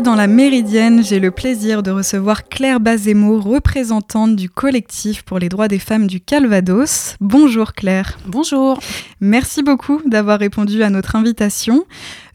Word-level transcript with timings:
Aujourd'hui, 0.00 0.12
dans 0.12 0.16
la 0.16 0.28
Méridienne, 0.28 1.04
j'ai 1.04 1.20
le 1.20 1.30
plaisir 1.30 1.82
de 1.82 1.90
recevoir 1.90 2.48
Claire 2.48 2.80
Bazemo, 2.80 3.38
représentante 3.38 4.34
du 4.34 4.48
collectif 4.48 5.24
pour 5.24 5.38
les 5.38 5.50
droits 5.50 5.68
des 5.68 5.78
femmes 5.78 6.06
du 6.06 6.20
Calvados. 6.20 7.16
Bonjour 7.20 7.74
Claire. 7.74 8.18
Bonjour. 8.26 8.80
Merci 9.20 9.62
beaucoup 9.62 10.00
d'avoir 10.06 10.38
répondu 10.38 10.82
à 10.82 10.88
notre 10.88 11.16
invitation. 11.16 11.84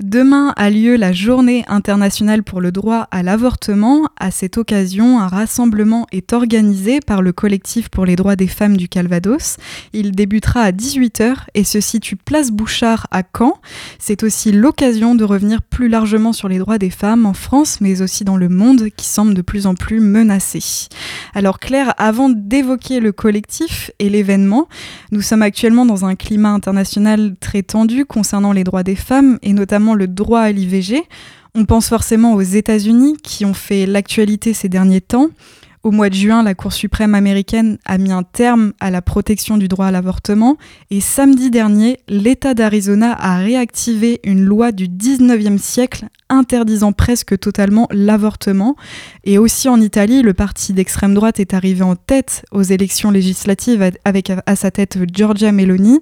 Demain 0.04 0.54
a 0.58 0.70
lieu 0.70 0.98
la 0.98 1.14
Journée 1.14 1.64
internationale 1.70 2.44
pour 2.44 2.60
le 2.60 2.74
droit 2.74 3.08
à 3.12 3.24
l'avortement. 3.24 4.10
À 4.20 4.30
cette 4.30 4.58
occasion, 4.58 5.22
un 5.22 5.28
rassemblement 5.28 6.06
est 6.12 6.34
organisé 6.34 7.00
par 7.00 7.22
le 7.22 7.32
collectif 7.32 7.88
pour 7.88 8.06
les 8.06 8.18
droits 8.18 8.36
des 8.36 8.48
femmes 8.48 8.76
du 8.76 8.90
Calvados. 8.90 9.56
Il 9.94 10.12
débutera 10.12 10.62
à 10.62 10.72
18h 10.72 11.36
et 11.54 11.64
se 11.64 11.80
situe 11.80 12.18
place 12.18 12.52
Bouchard 12.52 13.08
à 13.12 13.24
Caen. 13.24 13.54
C'est 13.98 14.24
aussi 14.24 14.52
l'occasion 14.52 15.16
de 15.16 15.24
revenir 15.24 15.62
plus 15.62 15.88
largement 15.88 16.34
sur 16.34 16.50
les 16.50 16.58
droits 16.58 16.78
des 16.78 16.90
femmes 16.90 17.26
en 17.26 17.34
France, 17.34 17.80
mais 17.80 18.02
aussi 18.02 18.26
dans 18.26 18.38
le 18.38 18.50
monde 18.50 18.90
qui 18.98 19.06
semble 19.06 19.34
de 19.34 19.42
plus 19.42 19.66
en 19.66 19.76
plus 19.76 20.02
menacé. 20.02 20.90
Alors 21.34 21.60
Claire, 21.60 21.94
avant 21.98 22.30
d'évoquer 22.30 23.00
le 23.00 23.14
collectif 23.14 23.92
et 24.00 24.10
l'événement, 24.10 24.68
nous 25.12 25.22
sommes 25.22 25.42
actuellement 25.42 25.86
dans 25.86 26.04
un 26.04 26.16
climat 26.16 26.50
international 26.50 27.36
très 27.40 27.64
tendu 27.64 28.04
concernant 28.04 28.52
les 28.52 28.66
droits 28.66 28.84
des 28.84 28.96
femmes 28.96 29.40
et 29.42 29.54
notamment 29.54 29.85
le 29.94 30.08
droit 30.08 30.42
à 30.42 30.52
l'IVG. 30.52 31.04
On 31.54 31.66
pense 31.66 31.88
forcément 31.88 32.34
aux 32.34 32.42
États-Unis 32.42 33.18
qui 33.24 33.46
ont 33.46 33.54
fait 33.54 33.86
l'actualité 33.86 34.54
ces 34.54 34.70
derniers 34.70 35.02
temps. 35.02 35.30
Au 35.86 35.92
mois 35.92 36.10
de 36.10 36.16
juin, 36.16 36.42
la 36.42 36.56
Cour 36.56 36.74
suprême 36.74 37.14
américaine 37.14 37.78
a 37.86 38.00
mis 38.00 38.12
un 38.12 38.24
terme 38.24 38.74
à 38.80 38.90
la 38.90 39.04
protection 39.04 39.56
du 39.56 39.68
droit 39.68 39.86
à 39.86 39.92
l'avortement 39.92 40.58
et 40.90 41.00
samedi 41.00 41.52
dernier, 41.52 42.00
l'État 42.08 42.56
d'Arizona 42.56 43.14
a 43.14 43.38
réactivé 43.38 44.20
une 44.24 44.44
loi 44.44 44.72
du 44.72 44.88
19e 44.88 45.60
siècle 45.60 46.08
interdisant 46.28 46.92
presque 46.92 47.38
totalement 47.38 47.88
l'avortement. 47.92 48.76
Et 49.26 49.38
aussi 49.38 49.70
en 49.70 49.80
Italie, 49.80 50.24
le 50.24 50.34
parti 50.34 50.74
d'extrême 50.74 51.14
droite 51.14 51.40
est 51.40 51.54
arrivé 51.54 51.84
en 51.84 51.96
tête 51.96 52.44
aux 52.52 52.64
élections 52.64 53.12
législatives 53.12 53.88
avec 54.06 54.32
à 54.48 54.56
sa 54.56 54.72
tête 54.72 54.98
Giorgia 55.14 55.52
Meloni. 55.52 56.00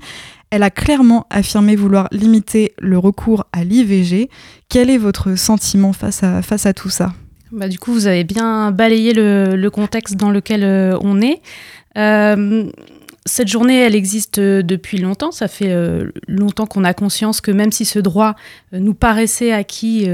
Elle 0.53 0.61
a 0.61 0.69
clairement 0.69 1.25
affirmé 1.31 1.75
vouloir 1.75 2.07
limiter 2.11 2.73
le 2.77 2.99
recours 2.99 3.47
à 3.53 3.63
l'IVG. 3.63 4.29
Quel 4.69 4.91
est 4.91 4.99
votre 4.99 5.33
sentiment 5.33 5.93
face 5.93 6.21
à, 6.21 6.73
tout 6.73 6.91
ça? 6.91 7.11
Bah, 7.51 7.67
Du 7.67 7.79
coup, 7.79 7.91
vous 7.91 8.05
avez 8.05 8.23
bien 8.23 8.69
balayé 8.69 9.13
le, 9.15 9.67
contexte 9.69 10.15
dans 10.15 10.29
lequel 10.29 10.63
euh, 10.63 10.95
on 11.01 11.21
est. 11.21 11.41
Euh, 11.97 12.69
cette 13.25 13.47
journée, 13.47 13.79
elle 13.79 13.95
existe 13.95 14.39
depuis 14.39 14.99
longtemps. 14.99 15.31
Ça 15.31 15.47
fait 15.47 15.71
euh, 15.71 16.11
longtemps 16.27 16.67
qu'on 16.67 16.83
a 16.83 16.93
conscience 16.93 17.41
que 17.41 17.49
même 17.49 17.71
si 17.71 17.83
ce 17.83 17.97
droit 17.97 18.35
nous 18.73 18.93
paraissait 18.93 19.51
acquis 19.51 20.07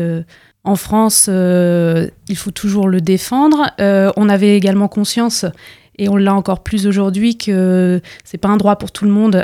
en 0.63 0.77
France, 0.77 1.25
il 1.27 2.37
faut 2.37 2.51
toujours 2.51 2.87
le 2.87 3.01
défendre. 3.01 3.71
on 3.77 4.29
avait 4.29 4.55
également 4.55 4.87
conscience, 4.87 5.45
et 5.97 6.07
on 6.07 6.15
l'a 6.15 6.33
encore 6.33 6.63
plus 6.63 6.87
aujourd'hui, 6.87 7.37
que 7.37 7.99
c'est 8.23 8.37
pas 8.37 8.47
un 8.47 8.55
droit 8.55 8.77
pour 8.77 8.93
tout 8.93 9.03
le 9.03 9.11
monde 9.11 9.43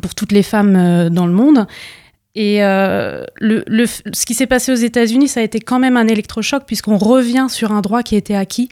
pour 0.00 0.14
toutes 0.14 0.32
les 0.32 0.42
femmes 0.42 0.76
euh, 0.76 1.10
dans 1.10 1.26
le 1.26 1.32
monde. 1.32 1.66
Et 2.36 2.64
euh, 2.64 3.24
ce 3.40 4.26
qui 4.26 4.34
s'est 4.34 4.48
passé 4.48 4.72
aux 4.72 4.76
États-Unis, 4.76 5.28
ça 5.28 5.40
a 5.40 5.42
été 5.44 5.60
quand 5.60 5.78
même 5.78 5.96
un 5.96 6.08
électrochoc 6.08 6.64
puisqu'on 6.66 6.98
revient 6.98 7.46
sur 7.48 7.70
un 7.70 7.80
droit 7.80 8.02
qui 8.02 8.16
était 8.16 8.34
acquis. 8.34 8.68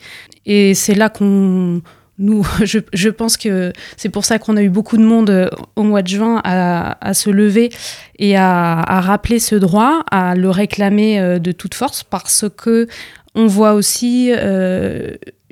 Et 0.46 0.74
c'est 0.74 0.94
là 0.94 1.08
qu'on, 1.08 1.80
nous, 2.18 2.44
je, 2.64 3.08
pense 3.08 3.36
que 3.36 3.72
c'est 3.96 4.08
pour 4.08 4.24
ça 4.24 4.40
qu'on 4.40 4.56
a 4.56 4.62
eu 4.62 4.68
beaucoup 4.68 4.96
de 4.96 5.04
monde 5.04 5.30
euh, 5.30 5.48
au 5.76 5.84
mois 5.84 6.02
de 6.02 6.08
juin 6.08 6.40
à, 6.42 7.14
se 7.14 7.30
lever 7.30 7.70
et 8.18 8.36
à, 8.36 9.00
rappeler 9.00 9.38
ce 9.38 9.54
droit, 9.54 10.02
à 10.10 10.34
le 10.34 10.50
réclamer 10.50 11.38
de 11.38 11.52
toute 11.52 11.74
force 11.74 12.02
parce 12.02 12.46
que 12.56 12.88
on 13.34 13.46
voit 13.46 13.72
aussi 13.74 14.30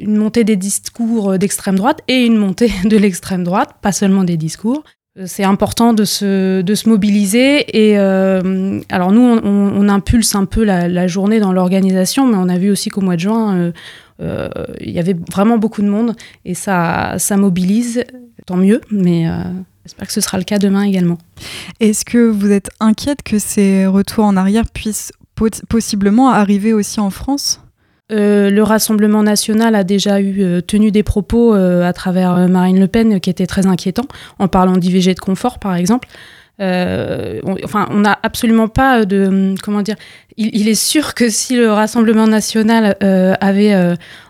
une 0.00 0.16
montée 0.16 0.44
des 0.44 0.56
discours 0.56 1.38
d'extrême 1.38 1.76
droite 1.76 2.00
et 2.08 2.24
une 2.24 2.36
montée 2.36 2.72
de 2.84 2.96
l'extrême 2.96 3.44
droite, 3.44 3.76
pas 3.82 3.92
seulement 3.92 4.24
des 4.24 4.36
discours. 4.36 4.82
Euh, 5.18 5.24
c'est 5.26 5.44
important 5.44 5.92
de 5.92 6.04
se, 6.04 6.62
de 6.62 6.74
se 6.74 6.88
mobiliser. 6.88 7.64
Et 7.76 7.98
euh, 7.98 8.80
alors 8.88 9.12
nous, 9.12 9.20
on, 9.22 9.88
impulse 9.88 10.34
un 10.34 10.44
peu 10.44 10.62
la, 10.64 11.06
journée 11.08 11.40
dans 11.40 11.52
l'organisation, 11.52 12.26
mais 12.26 12.36
on 12.36 12.48
a 12.48 12.58
vu 12.58 12.70
aussi 12.70 12.90
qu'au 12.90 13.00
mois 13.00 13.16
de 13.16 13.20
juin, 13.20 13.72
euh, 14.20 14.48
il 14.80 14.90
y 14.90 14.98
avait 14.98 15.16
vraiment 15.32 15.58
beaucoup 15.58 15.82
de 15.82 15.88
monde 15.88 16.14
et 16.44 16.54
ça, 16.54 17.16
ça 17.18 17.36
mobilise. 17.36 18.04
Tant 18.46 18.56
mieux, 18.56 18.80
mais 18.90 19.26
j'espère 19.84 20.06
que 20.06 20.12
ce 20.12 20.20
sera 20.20 20.38
le 20.38 20.44
cas 20.44 20.58
demain 20.58 20.82
également. 20.82 21.18
Est-ce 21.78 22.04
que 22.04 22.18
vous 22.18 22.50
êtes 22.50 22.70
inquiète 22.80 23.22
que 23.22 23.38
ces 23.38 23.86
retours 23.86 24.24
en 24.24 24.36
arrière 24.36 24.64
puissent 24.72 25.12
possiblement 25.68 26.30
arriver 26.30 26.72
aussi 26.72 27.00
en 27.00 27.10
France? 27.10 27.60
Euh, 28.10 28.50
le 28.50 28.62
Rassemblement 28.62 29.22
national 29.22 29.74
a 29.74 29.84
déjà 29.84 30.20
eu 30.20 30.42
euh, 30.42 30.60
tenu 30.60 30.90
des 30.90 31.02
propos 31.02 31.54
euh, 31.54 31.86
à 31.86 31.92
travers 31.92 32.48
Marine 32.48 32.80
Le 32.80 32.88
Pen 32.88 33.20
qui 33.20 33.30
étaient 33.30 33.46
très 33.46 33.66
inquiétants, 33.66 34.08
en 34.38 34.48
parlant 34.48 34.76
d'IVG 34.76 35.14
de 35.14 35.20
confort, 35.20 35.58
par 35.58 35.76
exemple. 35.76 36.08
enfin, 36.58 37.86
on 37.90 38.00
n'a 38.00 38.18
absolument 38.22 38.68
pas 38.68 39.04
de. 39.04 39.54
Comment 39.62 39.82
dire 39.82 39.96
il, 40.36 40.68
est 40.68 40.74
sûr 40.74 41.14
que 41.14 41.28
si 41.28 41.56
le 41.56 41.70
Rassemblement 41.70 42.26
national 42.26 42.96
avait 43.40 43.74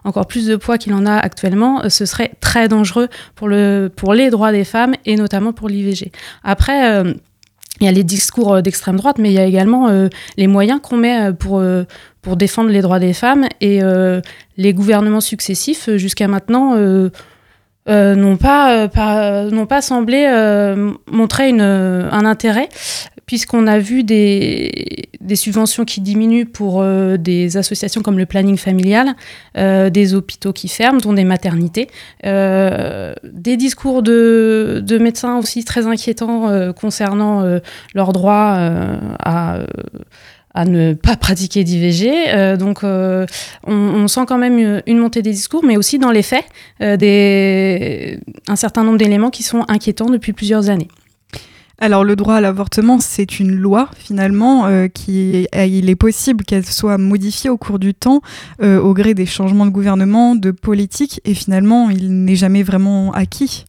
encore 0.04 0.26
plus 0.26 0.46
de 0.46 0.56
poids 0.56 0.76
qu'il 0.76 0.92
en 0.92 1.06
a 1.06 1.14
actuellement, 1.14 1.88
ce 1.88 2.04
serait 2.04 2.32
très 2.40 2.68
dangereux 2.68 3.08
pour, 3.36 3.48
le, 3.48 3.90
pour 3.94 4.14
les 4.14 4.30
droits 4.30 4.50
des 4.50 4.64
femmes 4.64 4.94
et 5.06 5.16
notamment 5.16 5.52
pour 5.52 5.68
l'IVG. 5.68 6.10
Après 6.42 7.02
il 7.80 7.86
y 7.86 7.88
a 7.88 7.92
les 7.92 8.04
discours 8.04 8.60
d'extrême 8.60 8.96
droite, 8.96 9.18
mais 9.18 9.30
il 9.30 9.34
y 9.34 9.38
a 9.38 9.44
également 9.44 9.88
les 10.36 10.46
moyens 10.46 10.80
qu'on 10.82 10.96
met 10.96 11.32
pour, 11.32 11.62
pour 12.22 12.36
défendre 12.36 12.70
les 12.70 12.82
droits 12.82 12.98
des 12.98 13.12
femmes. 13.12 13.46
Et 13.60 13.82
euh, 13.82 14.20
les 14.56 14.74
gouvernements 14.74 15.20
successifs, 15.20 15.88
euh, 15.88 15.98
jusqu'à 15.98 16.28
maintenant, 16.28 16.74
euh, 16.76 17.10
n'ont 17.86 18.36
pas, 18.36 18.88
n'ont 19.50 19.66
pas 19.66 19.82
semblé 19.82 20.26
montrer 21.10 21.48
une, 21.48 21.60
un 21.60 22.24
intérêt, 22.24 22.68
puisqu'on 23.26 23.66
a 23.66 23.78
vu 23.80 24.04
des, 24.04 25.08
des, 25.20 25.34
subventions 25.34 25.84
qui 25.84 26.00
diminuent 26.00 26.46
pour 26.46 26.84
des 27.18 27.56
associations 27.56 28.02
comme 28.02 28.18
le 28.18 28.26
planning 28.26 28.56
familial, 28.58 29.16
des 29.56 30.14
hôpitaux 30.14 30.52
qui 30.52 30.68
ferment, 30.68 31.00
dont 31.00 31.14
des 31.14 31.24
maternités, 31.24 31.88
des 32.22 33.56
discours 33.56 34.04
de, 34.04 34.80
de, 34.86 34.98
médecins 34.98 35.38
aussi 35.38 35.64
très 35.64 35.88
inquiétants 35.88 36.72
concernant 36.74 37.42
leurs 37.94 38.12
droits 38.12 38.56
à 39.24 39.58
à 40.54 40.64
ne 40.64 40.94
pas 40.94 41.16
pratiquer 41.16 41.64
d'IVG. 41.64 42.10
Euh, 42.28 42.56
donc, 42.56 42.82
euh, 42.84 43.26
on, 43.66 44.08
sent 44.08 44.22
quand 44.26 44.38
même 44.38 44.82
une, 44.86 44.98
montée 44.98 45.22
des 45.22 45.32
discours, 45.32 45.64
mais 45.64 45.76
aussi 45.76 45.98
dans 45.98 46.10
les 46.10 46.22
faits, 46.22 46.44
euh, 46.80 46.96
des, 46.96 48.18
un 48.48 48.56
certain 48.56 48.84
nombre 48.84 48.98
d'éléments 48.98 49.30
qui 49.30 49.42
sont 49.42 49.64
inquiétants 49.68 50.10
depuis 50.10 50.32
plusieurs 50.32 50.68
années. 50.68 50.88
Alors 51.82 52.04
le 52.04 52.14
droit 52.14 52.34
à 52.34 52.40
l'avortement, 52.42 52.98
c'est 52.98 53.40
une 53.40 53.52
loi 53.52 53.88
finalement 53.96 54.68
qui 54.92 55.46
il 55.54 55.88
est 55.88 55.96
possible 55.96 56.44
qu'elle 56.44 56.66
soit 56.66 56.98
modifiée 56.98 57.48
au 57.48 57.56
cours 57.56 57.78
du 57.78 57.94
temps 57.94 58.20
au 58.62 58.92
gré 58.92 59.14
des 59.14 59.24
changements 59.24 59.64
de 59.64 59.70
gouvernement, 59.70 60.34
de 60.34 60.50
politique, 60.50 61.22
et 61.24 61.32
finalement 61.32 61.88
il 61.88 62.24
n'est 62.26 62.36
jamais 62.36 62.62
vraiment 62.62 63.14
acquis. 63.14 63.64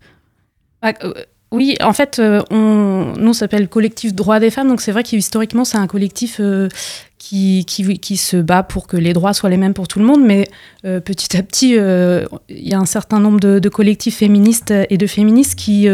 Oui, 1.51 1.75
en 1.81 1.91
fait, 1.91 2.19
euh, 2.19 2.41
on, 2.49 3.13
nous, 3.17 3.31
on 3.31 3.33
s'appelle 3.33 3.67
Collectif 3.67 4.13
Droits 4.13 4.39
des 4.39 4.49
femmes. 4.49 4.69
Donc, 4.69 4.79
c'est 4.79 4.93
vrai 4.93 5.03
qu'historiquement, 5.03 5.65
c'est 5.65 5.77
un 5.77 5.87
collectif 5.87 6.37
euh, 6.39 6.69
qui, 7.17 7.65
qui, 7.65 7.99
qui, 7.99 8.15
se 8.15 8.37
bat 8.37 8.63
pour 8.63 8.87
que 8.87 8.95
les 8.95 9.11
droits 9.11 9.33
soient 9.33 9.49
les 9.49 9.57
mêmes 9.57 9.73
pour 9.73 9.89
tout 9.89 9.99
le 9.99 10.05
monde. 10.05 10.23
Mais 10.23 10.47
euh, 10.85 11.01
petit 11.01 11.35
à 11.35 11.43
petit, 11.43 11.71
il 11.71 12.67
y 12.69 12.73
a 12.73 12.79
un 12.79 12.85
certain 12.85 13.19
nombre 13.19 13.41
de, 13.41 13.69
collectifs 13.69 14.17
féministes 14.19 14.73
et 14.89 14.97
de 14.97 15.07
féministes 15.07 15.55
qui, 15.55 15.87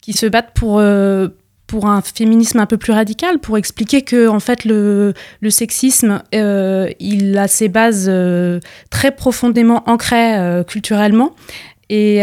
qui 0.00 0.12
se 0.14 0.26
battent 0.26 0.54
pour, 0.54 0.82
pour 1.66 1.86
un 1.86 2.00
féminisme 2.00 2.58
un 2.58 2.66
peu 2.66 2.78
plus 2.78 2.94
radical, 2.94 3.40
pour 3.40 3.58
expliquer 3.58 4.00
que, 4.00 4.26
en 4.26 4.40
fait, 4.40 4.64
le, 4.64 5.12
le 5.40 5.50
sexisme, 5.50 6.22
il 6.32 7.36
a 7.36 7.46
ses 7.46 7.68
bases 7.68 8.10
très 8.88 9.10
profondément 9.10 9.82
ancrées 9.86 10.64
culturellement. 10.66 11.34
Et, 11.90 12.20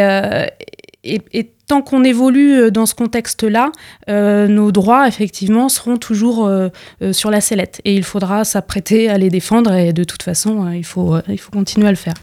et, 1.04 1.22
et 1.32 1.52
tant 1.70 1.82
qu'on 1.82 2.04
évolue 2.04 2.56
euh, 2.56 2.72
dans 2.72 2.86
ce 2.86 2.96
contexte-là, 2.96 3.72
euh, 4.10 4.48
nos 4.48 4.74
droits, 4.74 5.08
effectivement, 5.08 5.70
seront 5.70 5.98
toujours 5.98 6.46
euh, 6.46 6.70
sur 7.14 7.32
la 7.32 7.40
sellette. 7.40 7.80
Et 7.86 7.96
il 7.96 8.04
faudra 8.04 8.44
s'apprêter 8.44 9.08
à 9.08 9.18
les 9.18 9.30
défendre. 9.30 9.74
Et 9.74 9.94
de 9.94 10.04
toute 10.04 10.24
façon, 10.24 10.70
il, 10.72 10.84
faut, 10.84 11.16
il 11.30 11.38
faut 11.38 11.52
continuer 11.52 11.88
à 11.88 11.92
le 11.92 11.96
faire. 11.96 12.16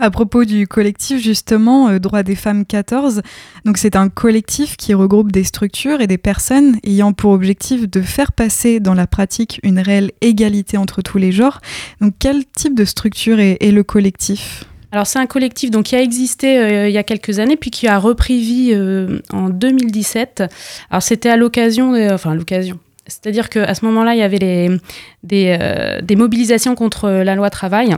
À 0.00 0.10
propos 0.10 0.44
du 0.44 0.66
collectif, 0.66 1.22
justement, 1.22 1.96
Droits 2.00 2.24
des 2.24 2.34
femmes 2.34 2.66
14, 2.66 3.22
donc 3.64 3.78
c'est 3.78 3.94
un 3.94 4.08
collectif 4.08 4.76
qui 4.76 4.92
regroupe 4.92 5.30
des 5.30 5.44
structures 5.44 6.00
et 6.00 6.08
des 6.08 6.18
personnes 6.18 6.78
ayant 6.82 7.12
pour 7.12 7.30
objectif 7.30 7.88
de 7.88 8.00
faire 8.00 8.32
passer 8.32 8.80
dans 8.80 8.94
la 8.94 9.06
pratique 9.06 9.60
une 9.62 9.78
réelle 9.78 10.10
égalité 10.20 10.78
entre 10.78 11.00
tous 11.00 11.18
les 11.18 11.30
genres. 11.30 11.60
Donc 12.00 12.14
quel 12.18 12.44
type 12.44 12.74
de 12.74 12.84
structure 12.84 13.38
est 13.38 13.70
le 13.70 13.84
collectif? 13.84 14.64
Alors 14.92 15.06
c'est 15.06 15.18
un 15.18 15.26
collectif 15.26 15.70
donc, 15.70 15.86
qui 15.86 15.96
a 15.96 16.02
existé 16.02 16.58
euh, 16.58 16.88
il 16.88 16.92
y 16.92 16.98
a 16.98 17.02
quelques 17.02 17.38
années, 17.38 17.56
puis 17.56 17.70
qui 17.70 17.88
a 17.88 17.98
repris 17.98 18.40
vie 18.40 18.72
euh, 18.74 19.20
en 19.32 19.48
2017. 19.48 20.44
Alors 20.90 21.02
c'était 21.02 21.30
à 21.30 21.36
l'occasion, 21.36 21.94
enfin 22.12 22.34
l'occasion, 22.34 22.78
C'est-à-dire 23.06 23.48
qu'à 23.48 23.74
ce 23.74 23.84
moment-là, 23.86 24.14
il 24.14 24.18
y 24.18 24.22
avait 24.22 24.38
des, 24.38 25.58
des 26.02 26.16
mobilisations 26.16 26.74
contre 26.74 27.08
la 27.08 27.34
loi 27.34 27.48
travail. 27.48 27.96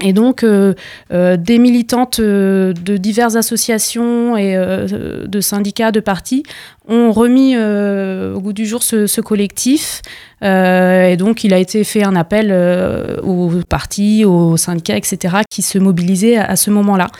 Et 0.00 0.12
donc, 0.12 0.44
euh, 0.44 0.74
euh, 1.12 1.36
des 1.36 1.58
militantes 1.58 2.20
euh, 2.20 2.72
de 2.72 2.96
diverses 2.96 3.36
associations 3.36 4.36
et 4.36 4.56
de 4.56 5.40
syndicats, 5.40 5.92
de 5.92 6.00
partis, 6.00 6.42
ont 6.86 7.12
remis 7.12 7.56
au 7.56 8.40
goût 8.40 8.52
du 8.52 8.66
jour 8.66 8.82
ce, 8.82 9.20
collectif. 9.20 10.00
et 10.42 11.16
donc, 11.18 11.44
il 11.44 11.52
a 11.52 11.58
été 11.58 11.84
fait 11.84 12.02
un 12.02 12.16
appel 12.16 12.50
aux 13.22 13.50
partis, 13.68 14.24
aux 14.24 14.56
syndicats, 14.56 14.96
etc., 14.96 15.38
qui 15.50 15.62
se 15.62 15.78
mobilisaient 15.78 16.38
à, 16.38 16.56
ce 16.56 16.70
moment-là. 16.70 17.10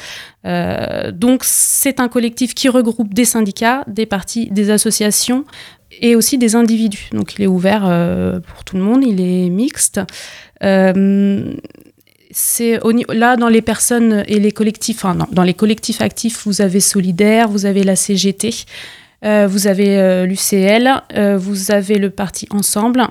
donc, 1.12 1.42
c'est 1.44 2.00
un 2.00 2.08
collectif 2.08 2.54
qui 2.54 2.68
regroupe 2.68 3.12
des 3.12 3.26
syndicats, 3.26 3.84
des 3.88 4.06
partis, 4.06 4.48
des 4.50 4.70
associations 4.70 5.44
et 6.00 6.16
aussi 6.16 6.38
des 6.38 6.54
individus. 6.56 7.10
Donc, 7.12 7.34
il 7.34 7.42
est 7.42 7.46
ouvert 7.46 7.82
pour 8.46 8.64
tout 8.64 8.76
le 8.76 8.82
monde, 8.82 9.04
il 9.04 9.20
est 9.20 9.50
mixte 9.50 10.00
c'est 12.38 12.78
là 13.08 13.36
dans 13.36 13.48
les 13.48 13.62
personnes 13.62 14.22
et 14.28 14.38
les 14.38 14.52
collectifs, 14.52 15.04
enfin, 15.04 15.26
dans 15.32 15.42
les 15.42 15.54
collectifs 15.54 16.00
actifs, 16.00 16.46
vous 16.46 16.62
avez 16.62 16.78
Solidaire, 16.78 17.48
vous 17.48 17.66
avez 17.66 17.82
la 17.82 17.96
CGT, 17.96 18.50
euh, 19.24 19.48
vous 19.50 19.66
avez 19.66 19.98
euh, 19.98 20.24
l'UCL, 20.24 21.02
euh, 21.16 21.36
vous 21.36 21.72
avez 21.72 21.98
le 21.98 22.10
parti 22.10 22.46
Ensemble, 22.50 23.08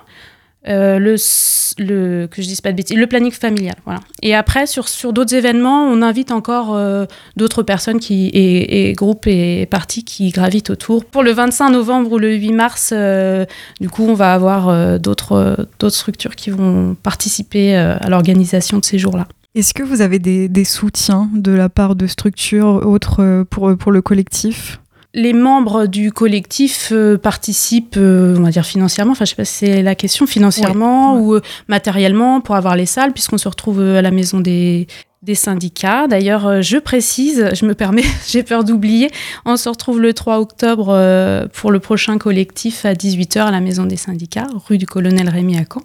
euh, 0.68 1.00
le, 1.00 2.28
que 2.28 2.42
je 2.42 2.48
dise 2.48 2.62
pas 2.62 2.72
de 2.72 2.78
bêtises, 2.78 2.98
le 2.98 3.08
planning 3.08 3.31
familial. 3.31 3.75
Voilà. 3.86 4.02
Et 4.22 4.36
après, 4.36 4.68
sur, 4.68 4.88
sur 4.90 5.14
d'autres 5.14 5.34
événements, 5.34 5.84
on 5.86 6.02
invite 6.02 6.31
encore 6.31 6.75
euh, 6.75 7.06
d'autres 7.36 7.64
personnes 7.64 8.00
qui, 8.00 8.30
et, 8.34 8.94
groupes 8.94 9.28
et 9.28 9.66
partis 9.66 10.04
qui 10.04 10.30
gravitent 10.30 10.69
autour. 10.69 11.06
Pour 11.06 11.24
le 11.24 11.31
25 11.31 11.69
novembre 11.69 12.12
ou 12.14 12.18
le 12.18 12.34
8 12.34 12.52
mars, 12.52 12.90
euh, 12.94 13.46
du 13.80 13.90
coup, 13.90 14.04
on 14.04 14.14
va 14.14 14.34
avoir 14.34 15.00
d'autres, 15.00 15.68
d'autres 15.80 15.96
structures 15.96 16.36
qui 16.36 16.50
vont 16.50 16.96
participer 17.02 17.75
à 17.75 18.10
l'organisation 18.10 18.80
de 18.80 18.86
ces 18.86 18.98
jours-là. 18.98 19.28
Est-ce 19.56 19.74
que 19.74 19.84
vous 19.84 20.02
avez 20.02 20.19
des, 20.19 20.50
des, 20.50 20.66
soutiens 20.66 21.30
de 21.34 21.52
la 21.52 21.69
part 21.69 21.96
de 21.96 22.06
structures 22.06 22.86
autres 22.86 23.44
pour, 23.50 23.75
pour 23.78 23.92
le 23.92 24.02
collectif? 24.02 24.80
Les 25.18 25.34
membres 25.34 25.88
du 25.88 26.12
collectif 26.12 26.90
euh, 26.92 27.18
participent, 27.18 27.98
euh, 27.98 28.36
on 28.38 28.44
va 28.44 28.52
dire 28.52 28.66
financièrement, 28.66 29.14
enfin 29.14 29.25
je 29.25 29.31
sais 29.31 29.36
pas 29.36 29.46
si 29.46 29.66
c'est 29.66 29.81
la 29.81 29.96
question, 29.96 30.28
financièrement 30.28 31.19
ou 31.19 31.34
euh, 31.34 31.42
matériellement 31.68 32.40
pour 32.40 32.56
avoir 32.56 32.75
les 32.75 32.86
salles, 32.86 33.14
puisqu'on 33.14 33.40
se 33.40 33.50
retrouve 33.50 33.81
à 33.81 34.04
la 34.04 34.12
maison 34.12 34.40
des, 34.40 34.86
des 35.24 35.34
syndicats. 35.34 36.08
D'ailleurs, 36.08 36.46
euh, 36.46 36.62
je 36.62 36.78
précise, 36.78 37.50
je 37.54 37.66
me 37.66 37.74
permets, 37.74 38.04
j'ai 38.28 38.44
peur 38.44 38.64
d'oublier, 38.64 39.10
on 39.46 39.58
se 39.58 39.68
retrouve 39.68 40.00
le 40.00 40.14
3 40.14 40.40
octobre 40.40 40.90
euh, 40.90 41.48
pour 41.52 41.72
le 41.72 41.80
prochain 41.80 42.19
collectif 42.19 42.86
à 42.86 42.94
18h 42.94 43.40
à 43.40 43.52
la 43.52 43.60
Maison 43.60 43.86
des 43.86 43.98
syndicats, 43.98 44.48
rue 44.68 44.78
du 44.78 44.86
Colonel 44.86 45.28
Rémy 45.28 45.58
à 45.58 45.64
Caen, 45.72 45.81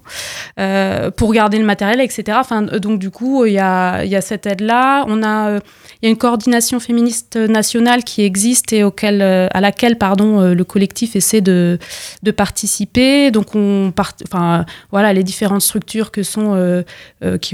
euh, 0.60 1.10
pour 1.10 1.32
garder 1.32 1.58
le 1.58 1.64
matériel, 1.64 2.00
etc. 2.00 2.36
Enfin, 2.40 2.62
donc 2.62 2.98
du 2.98 3.10
coup, 3.10 3.46
il 3.46 3.54
y 3.54 3.58
a, 3.58 4.20
cette 4.20 4.46
aide-là. 4.46 5.04
On 5.08 5.22
a, 5.22 5.56
il 5.56 6.04
y 6.04 6.06
a 6.06 6.10
une 6.10 6.18
coordination 6.18 6.78
féministe 6.78 7.36
nationale 7.36 8.04
qui 8.04 8.22
existe 8.22 8.72
et 8.72 8.84
auquel, 8.84 9.22
à 9.22 9.60
laquelle 9.60 9.96
pardon, 9.96 10.52
le 10.52 10.64
collectif 10.64 11.16
essaie 11.16 11.40
de, 11.40 11.78
participer. 12.36 13.30
Donc 13.30 13.54
on 13.54 13.92
part, 13.94 14.12
enfin, 14.28 14.64
voilà, 14.90 15.12
les 15.12 15.22
différentes 15.22 15.62
structures 15.62 16.10
qui 16.12 16.36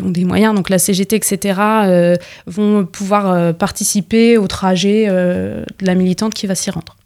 ont 0.02 0.10
des 0.10 0.24
moyens, 0.24 0.54
donc 0.54 0.70
la 0.70 0.78
CGT, 0.78 1.16
etc., 1.16 1.67
euh, 1.68 2.14
vont 2.46 2.84
pouvoir 2.84 3.30
euh, 3.30 3.52
participer 3.52 4.38
au 4.38 4.46
trajet 4.46 5.06
euh, 5.08 5.64
de 5.78 5.86
la 5.86 5.94
militante 5.94 6.34
qui 6.34 6.46
va 6.46 6.54
s'y 6.54 6.70
rendre. 6.70 6.96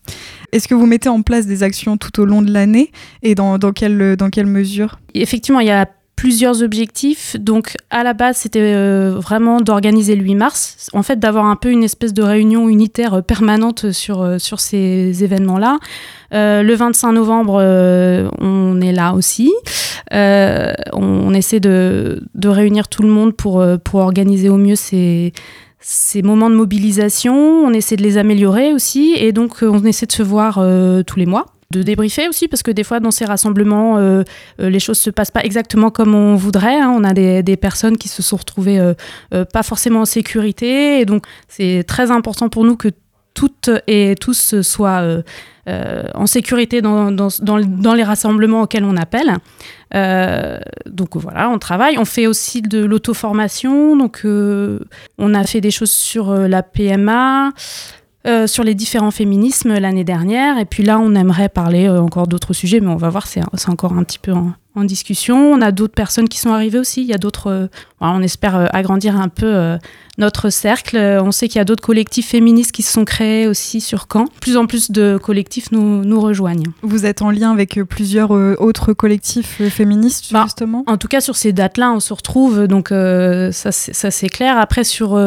Est-ce 0.53 0.69
que 0.69 0.75
vous 0.75 0.87
mettez 0.87 1.09
en 1.09 1.23
place 1.23 1.47
des 1.47 1.63
actions 1.63 1.97
tout 1.97 2.21
au 2.21 2.25
long 2.25 2.43
de 2.43 2.53
l'année 2.53 2.93
et 3.23 3.35
dans, 3.35 3.59
dans, 3.59 3.73
quelle, 3.73 4.17
dans 4.17 4.31
quelle 4.31 4.47
mesure? 4.47 4.99
Effectivement, 5.15 5.61
il 5.61 5.69
y 5.69 5.71
a 5.71 5.89
plusieurs 6.17 6.63
objectifs. 6.63 7.37
Donc, 7.39 7.77
à 7.91 8.05
la 8.05 8.13
base, 8.13 8.37
c'était 8.37 8.75
vraiment 9.11 9.61
d'organiser 9.61 10.15
le 10.15 10.23
8 10.23 10.35
mars. 10.37 10.89
En 10.93 11.03
fait, 11.03 11.19
d'avoir 11.19 11.47
un 11.47 11.57
peu 11.57 11.71
une 11.71 11.83
espèce 11.83 12.15
de 12.15 12.23
réunion 12.23 12.69
unitaire 12.69 13.23
permanente 13.25 13.91
sur, 13.91 14.41
sur 14.41 14.61
ces 14.61 15.25
événements-là. 15.25 15.79
le 16.31 16.75
25 16.75 17.13
novembre, 17.13 17.55
on 18.41 18.81
est 18.81 18.93
là 18.93 19.15
aussi. 19.15 19.51
Euh, 20.13 20.73
on, 20.93 21.33
essaie 21.33 21.61
de, 21.61 22.21
réunir 22.45 22.89
tout 22.89 23.03
le 23.03 23.09
monde 23.09 23.35
pour, 23.35 23.61
euh, 23.61 23.79
pour 23.79 24.01
organiser 24.01 24.49
au 24.49 24.57
mieux 24.57 24.77
ces, 24.77 25.33
ces 25.81 26.23
moments 26.23 26.51
de 26.51 26.55
mobilisation. 26.55 27.35
On 27.35 27.73
essaie 27.73 27.97
de 27.97 28.03
les 28.03 28.19
améliorer 28.19 28.73
aussi. 28.73 29.15
Et 29.17 29.33
donc, 29.33 29.63
euh, 29.63 29.69
on 29.69 29.85
essaie 29.85 30.07
de 30.07 30.13
se 30.13 30.23
voir 30.23 30.55
tous 31.07 31.19
les 31.19 31.27
mois 31.27 31.47
de 31.73 31.83
débriefer 31.83 32.29
aussi, 32.29 32.49
parce 32.49 32.63
que 32.63 32.71
des 32.71 32.85
fois, 32.85 33.01
dans 33.01 33.11
ces 33.11 33.25
rassemblements, 33.25 33.99
les 34.59 34.81
choses 34.81 34.99
se 34.99 35.11
passent 35.11 35.31
pas 35.31 35.43
exactement 35.43 35.91
comme 35.91 36.15
on 36.15 36.37
voudrait. 36.37 36.81
Hein. 36.81 36.93
On 36.95 37.05
a 37.05 37.13
des, 37.13 37.57
personnes 37.57 37.97
qui 37.97 38.09
se 38.09 38.23
sont 38.23 38.37
retrouvées 38.37 38.93
pas 39.31 39.63
forcément 39.63 40.01
en 40.01 40.05
sécurité. 40.05 41.01
Et 41.01 41.05
donc, 41.05 41.25
c'est 41.49 41.85
très 41.87 42.11
important 42.11 42.49
pour 42.49 42.65
nous 42.65 42.77
que 42.77 42.89
toutes 43.35 43.71
et 43.87 44.15
tous 44.21 44.61
soient 44.63 45.23
euh, 45.69 46.03
en 46.15 46.27
sécurité 46.27 46.83
dans, 46.83 47.13
dans, 47.13 47.95
les 47.95 48.03
rassemblements 48.03 48.63
auxquels 48.63 48.85
on 48.85 48.97
appelle. 48.97 49.37
Euh, 49.95 50.59
donc 50.87 51.17
voilà, 51.17 51.51
on 51.51 51.59
travaille. 51.59 51.99
On 51.99 52.05
fait 52.05 52.27
aussi 52.27 52.63
de 52.63 52.85
l'auto-formation. 52.85 53.97
Donc 53.97 54.23
euh, 54.25 54.81
on 55.19 55.35
a 55.35 55.45
fait 55.45 55.61
des 55.61 55.71
choses 55.71 55.93
sur 55.93 56.35
la 56.35 56.63
PMA. 56.65 57.51
Sur 58.47 58.65
les 58.65 58.75
différents 58.75 59.11
féminismes 59.11 59.79
l'année 59.79 60.05
dernière. 60.05 60.59
Et 60.59 60.65
puis 60.65 60.83
là, 60.83 60.99
on 60.99 61.15
aimerait 61.15 61.49
parler 61.49 61.89
encore 61.89 62.27
d'autres 62.27 62.53
sujets, 62.53 62.81
mais 62.81 62.89
on 62.89 62.97
va 62.97 63.09
voir, 63.09 63.27
c'est 63.27 63.43
encore 63.69 63.93
un 63.95 64.05
petit 64.05 64.19
peu 64.19 64.33
en, 64.33 64.53
en 64.75 64.85
discussion. 64.85 65.53
On 65.53 65.61
a 65.61 65.71
d'autres 65.71 65.95
personnes 65.95 66.29
qui 66.29 66.39
sont 66.39 66.51
arrivées 66.51 66.79
aussi. 66.79 67.03
Il 67.03 67.07
y 67.07 67.13
a 67.13 67.19
d'autres. 67.19 67.49
Euh, 67.49 67.67
on 68.01 68.23
espère 68.23 68.57
euh, 68.57 68.67
agrandir 68.73 69.21
un 69.21 69.29
peu 69.29 69.47
euh, 69.47 69.77
notre 70.19 70.51
cercle. 70.51 70.97
On 70.97 71.31
sait 71.31 71.49
qu'il 71.49 71.59
y 71.59 71.61
a 71.61 71.65
d'autres 71.65 71.83
collectifs 71.83 72.29
féministes 72.29 72.73
qui 72.73 72.83
se 72.83 72.93
sont 72.93 73.05
créés 73.05 73.47
aussi 73.47 73.81
sur 73.81 74.07
Caen. 74.11 74.27
Plus 74.41 74.57
en 74.57 74.67
plus 74.67 74.91
de 74.91 75.19
collectifs 75.23 75.73
nous, 75.73 76.05
nous 76.05 76.21
rejoignent. 76.21 76.73
Vous 76.83 77.07
êtes 77.07 77.23
en 77.23 77.31
lien 77.31 77.53
avec 77.53 77.81
plusieurs 77.83 78.31
autres 78.31 78.93
collectifs 78.93 79.63
féministes, 79.69 80.33
bah, 80.33 80.45
justement? 80.45 80.85
En 80.87 80.97
tout 80.97 81.09
cas, 81.09 81.21
sur 81.21 81.37
ces 81.37 81.53
dates-là, 81.53 81.93
on 81.93 82.01
se 82.01 82.13
retrouve. 82.13 82.67
Donc, 82.67 82.89
ça, 82.91 83.73
c'est 83.73 84.29
clair. 84.29 84.59
Après, 84.59 84.85
sur. 84.85 85.19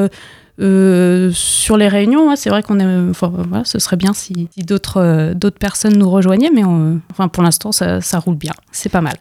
Sur 0.57 1.77
les 1.77 1.87
réunions, 1.87 2.35
c'est 2.35 2.49
vrai 2.49 2.63
qu'on 2.63 2.79
est, 2.79 3.09
enfin, 3.09 3.31
voilà, 3.49 3.63
ce 3.65 3.79
serait 3.79 3.97
bien 3.97 4.13
si, 4.13 4.49
d'autres 4.57 5.33
d'autres 5.33 5.59
personnes 5.59 5.97
nous 5.97 6.09
rejoignaient, 6.09 6.51
mais 6.53 6.63
enfin, 7.11 7.27
pour 7.27 7.43
l'instant, 7.43 7.71
ça, 7.71 8.01
ça 8.01 8.19
roule 8.19 8.35
bien. 8.35 8.53
C'est 8.71 8.89
pas 8.89 9.01
mal. 9.01 9.15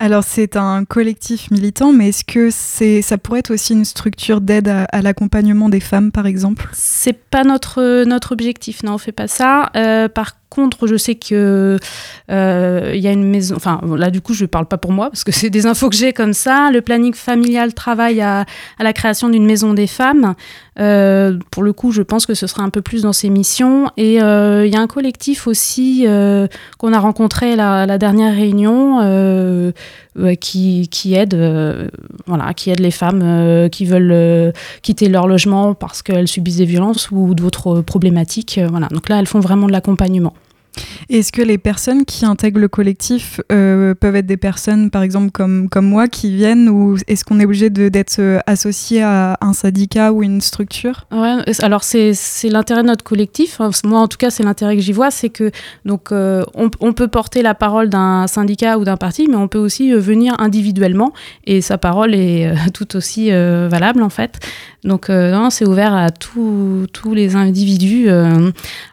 Alors 0.00 0.22
c'est 0.22 0.56
un 0.56 0.84
collectif 0.84 1.50
militant, 1.50 1.92
mais 1.92 2.10
est-ce 2.10 2.24
que 2.24 2.50
c'est 2.52 3.02
ça 3.02 3.18
pourrait 3.18 3.40
être 3.40 3.52
aussi 3.52 3.72
une 3.72 3.84
structure 3.84 4.40
d'aide 4.40 4.68
à, 4.68 5.02
l'accompagnement 5.02 5.68
des 5.68 5.80
femmes, 5.80 6.12
par 6.12 6.26
exemple? 6.26 6.68
C'est 6.72 7.18
pas 7.18 7.42
notre 7.42 8.04
notre 8.04 8.30
objectif, 8.30 8.84
non, 8.84 8.94
on 8.94 8.98
fait 8.98 9.12
pas 9.12 9.26
ça. 9.26 9.70
Euh, 9.74 10.08
par 10.08 10.36
contre, 10.50 10.86
je 10.86 10.96
sais 10.96 11.14
que 11.14 11.78
euh, 12.30 12.92
il 12.94 13.00
y 13.00 13.08
a 13.08 13.12
une 13.12 13.24
maison. 13.24 13.56
Enfin, 13.56 13.80
là, 13.96 14.10
du 14.10 14.20
coup, 14.20 14.34
je 14.34 14.44
ne 14.44 14.46
parle 14.46 14.66
pas 14.66 14.78
pour 14.78 14.92
moi 14.92 15.10
parce 15.10 15.24
que 15.24 15.32
c'est 15.32 15.50
des 15.50 15.66
infos 15.66 15.88
que 15.90 15.96
j'ai 15.96 16.12
comme 16.12 16.32
ça. 16.32 16.70
Le 16.72 16.80
planning 16.82 17.14
familial 17.14 17.74
travaille 17.74 18.20
à, 18.20 18.46
la 18.78 18.92
création 18.92 19.28
d'une 19.28 19.46
maison 19.46 19.74
des 19.74 19.86
femmes. 19.86 20.34
Euh, 20.80 21.38
pour 21.50 21.62
le 21.62 21.72
coup, 21.72 21.90
je 21.90 22.02
pense 22.02 22.24
que 22.24 22.34
ce 22.34 22.46
sera 22.46 22.62
un 22.62 22.70
peu 22.70 22.82
plus 22.82 23.02
dans 23.02 23.12
ses 23.12 23.30
missions. 23.30 23.90
Et 23.96 24.22
euh, 24.22 24.66
il 24.66 24.72
y 24.72 24.76
a 24.76 24.80
un 24.80 24.86
collectif 24.86 25.46
aussi 25.46 26.06
qu'on 26.78 26.92
a 26.92 26.98
rencontré 26.98 27.52
à 27.54 27.86
la, 27.86 27.98
dernière 27.98 28.34
réunion 28.34 29.00
qui, 30.40 30.88
qui, 30.88 31.14
aide, 31.14 31.34
voilà, 32.26 32.54
qui 32.54 32.72
les 32.72 32.90
femmes 32.90 33.68
qui 33.70 33.84
veulent 33.84 34.52
quitter 34.82 35.08
leur 35.08 35.26
logement 35.26 35.74
parce 35.74 36.02
qu'elles 36.02 36.28
subissent 36.28 36.58
des 36.58 36.64
violences 36.64 37.10
ou 37.10 37.34
d'autres 37.34 37.80
problématiques. 37.80 38.60
voilà. 38.70 38.88
Donc 38.88 39.08
là, 39.08 39.18
elles 39.18 39.26
font 39.26 39.40
vraiment 39.40 39.66
de 39.66 39.72
l'accompagnement. 39.72 40.34
Est-ce 41.08 41.32
que 41.32 41.42
les 41.42 41.58
personnes 41.58 42.04
qui 42.04 42.26
intègrent 42.26 42.60
le 42.60 42.68
collectif 42.68 43.40
euh, 43.50 43.94
peuvent 43.94 44.16
être 44.16 44.26
des 44.26 44.36
personnes, 44.36 44.90
par 44.90 45.02
exemple, 45.02 45.30
comme, 45.30 45.68
comme 45.68 45.86
moi, 45.86 46.06
qui 46.06 46.34
viennent, 46.34 46.68
ou 46.68 46.96
est-ce 47.06 47.24
qu'on 47.24 47.40
est 47.40 47.44
obligé 47.44 47.70
d'être 47.70 48.18
euh, 48.18 48.38
associé 48.46 49.02
à 49.02 49.38
un 49.40 49.52
syndicat 49.52 50.12
ou 50.12 50.22
une 50.22 50.40
structure? 50.40 51.06
Alors 51.62 51.82
c'est 51.84 52.12
l'intérêt 52.44 52.82
de 52.82 52.88
notre 52.88 53.04
collectif. 53.04 53.60
Moi, 53.84 54.00
en 54.00 54.08
tout 54.08 54.18
cas, 54.18 54.30
c'est 54.30 54.42
l'intérêt 54.42 54.76
que 54.76 54.82
j'y 54.82 54.92
vois, 54.92 55.10
c'est 55.10 55.30
que 55.30 55.50
donc 55.84 56.12
euh, 56.12 56.44
on, 56.54 56.92
peut 56.92 57.08
porter 57.08 57.42
la 57.42 57.54
parole 57.54 57.88
d'un 57.88 58.26
syndicat 58.26 58.78
ou 58.78 58.84
d'un 58.84 58.96
parti, 58.96 59.28
mais 59.28 59.36
on 59.36 59.48
peut 59.48 59.58
aussi 59.58 59.92
venir 59.92 60.34
individuellement, 60.38 61.12
et 61.46 61.60
sa 61.60 61.78
parole 61.78 62.14
est 62.14 62.52
tout 62.74 62.96
aussi 62.96 63.30
valable 63.30 64.02
en 64.02 64.10
fait. 64.10 64.38
Donc 64.84 65.08
non, 65.08 65.50
c'est 65.50 65.66
ouvert 65.66 65.92
à 65.92 66.10
tous 66.10 66.86
les 67.12 67.36
individus. 67.36 68.08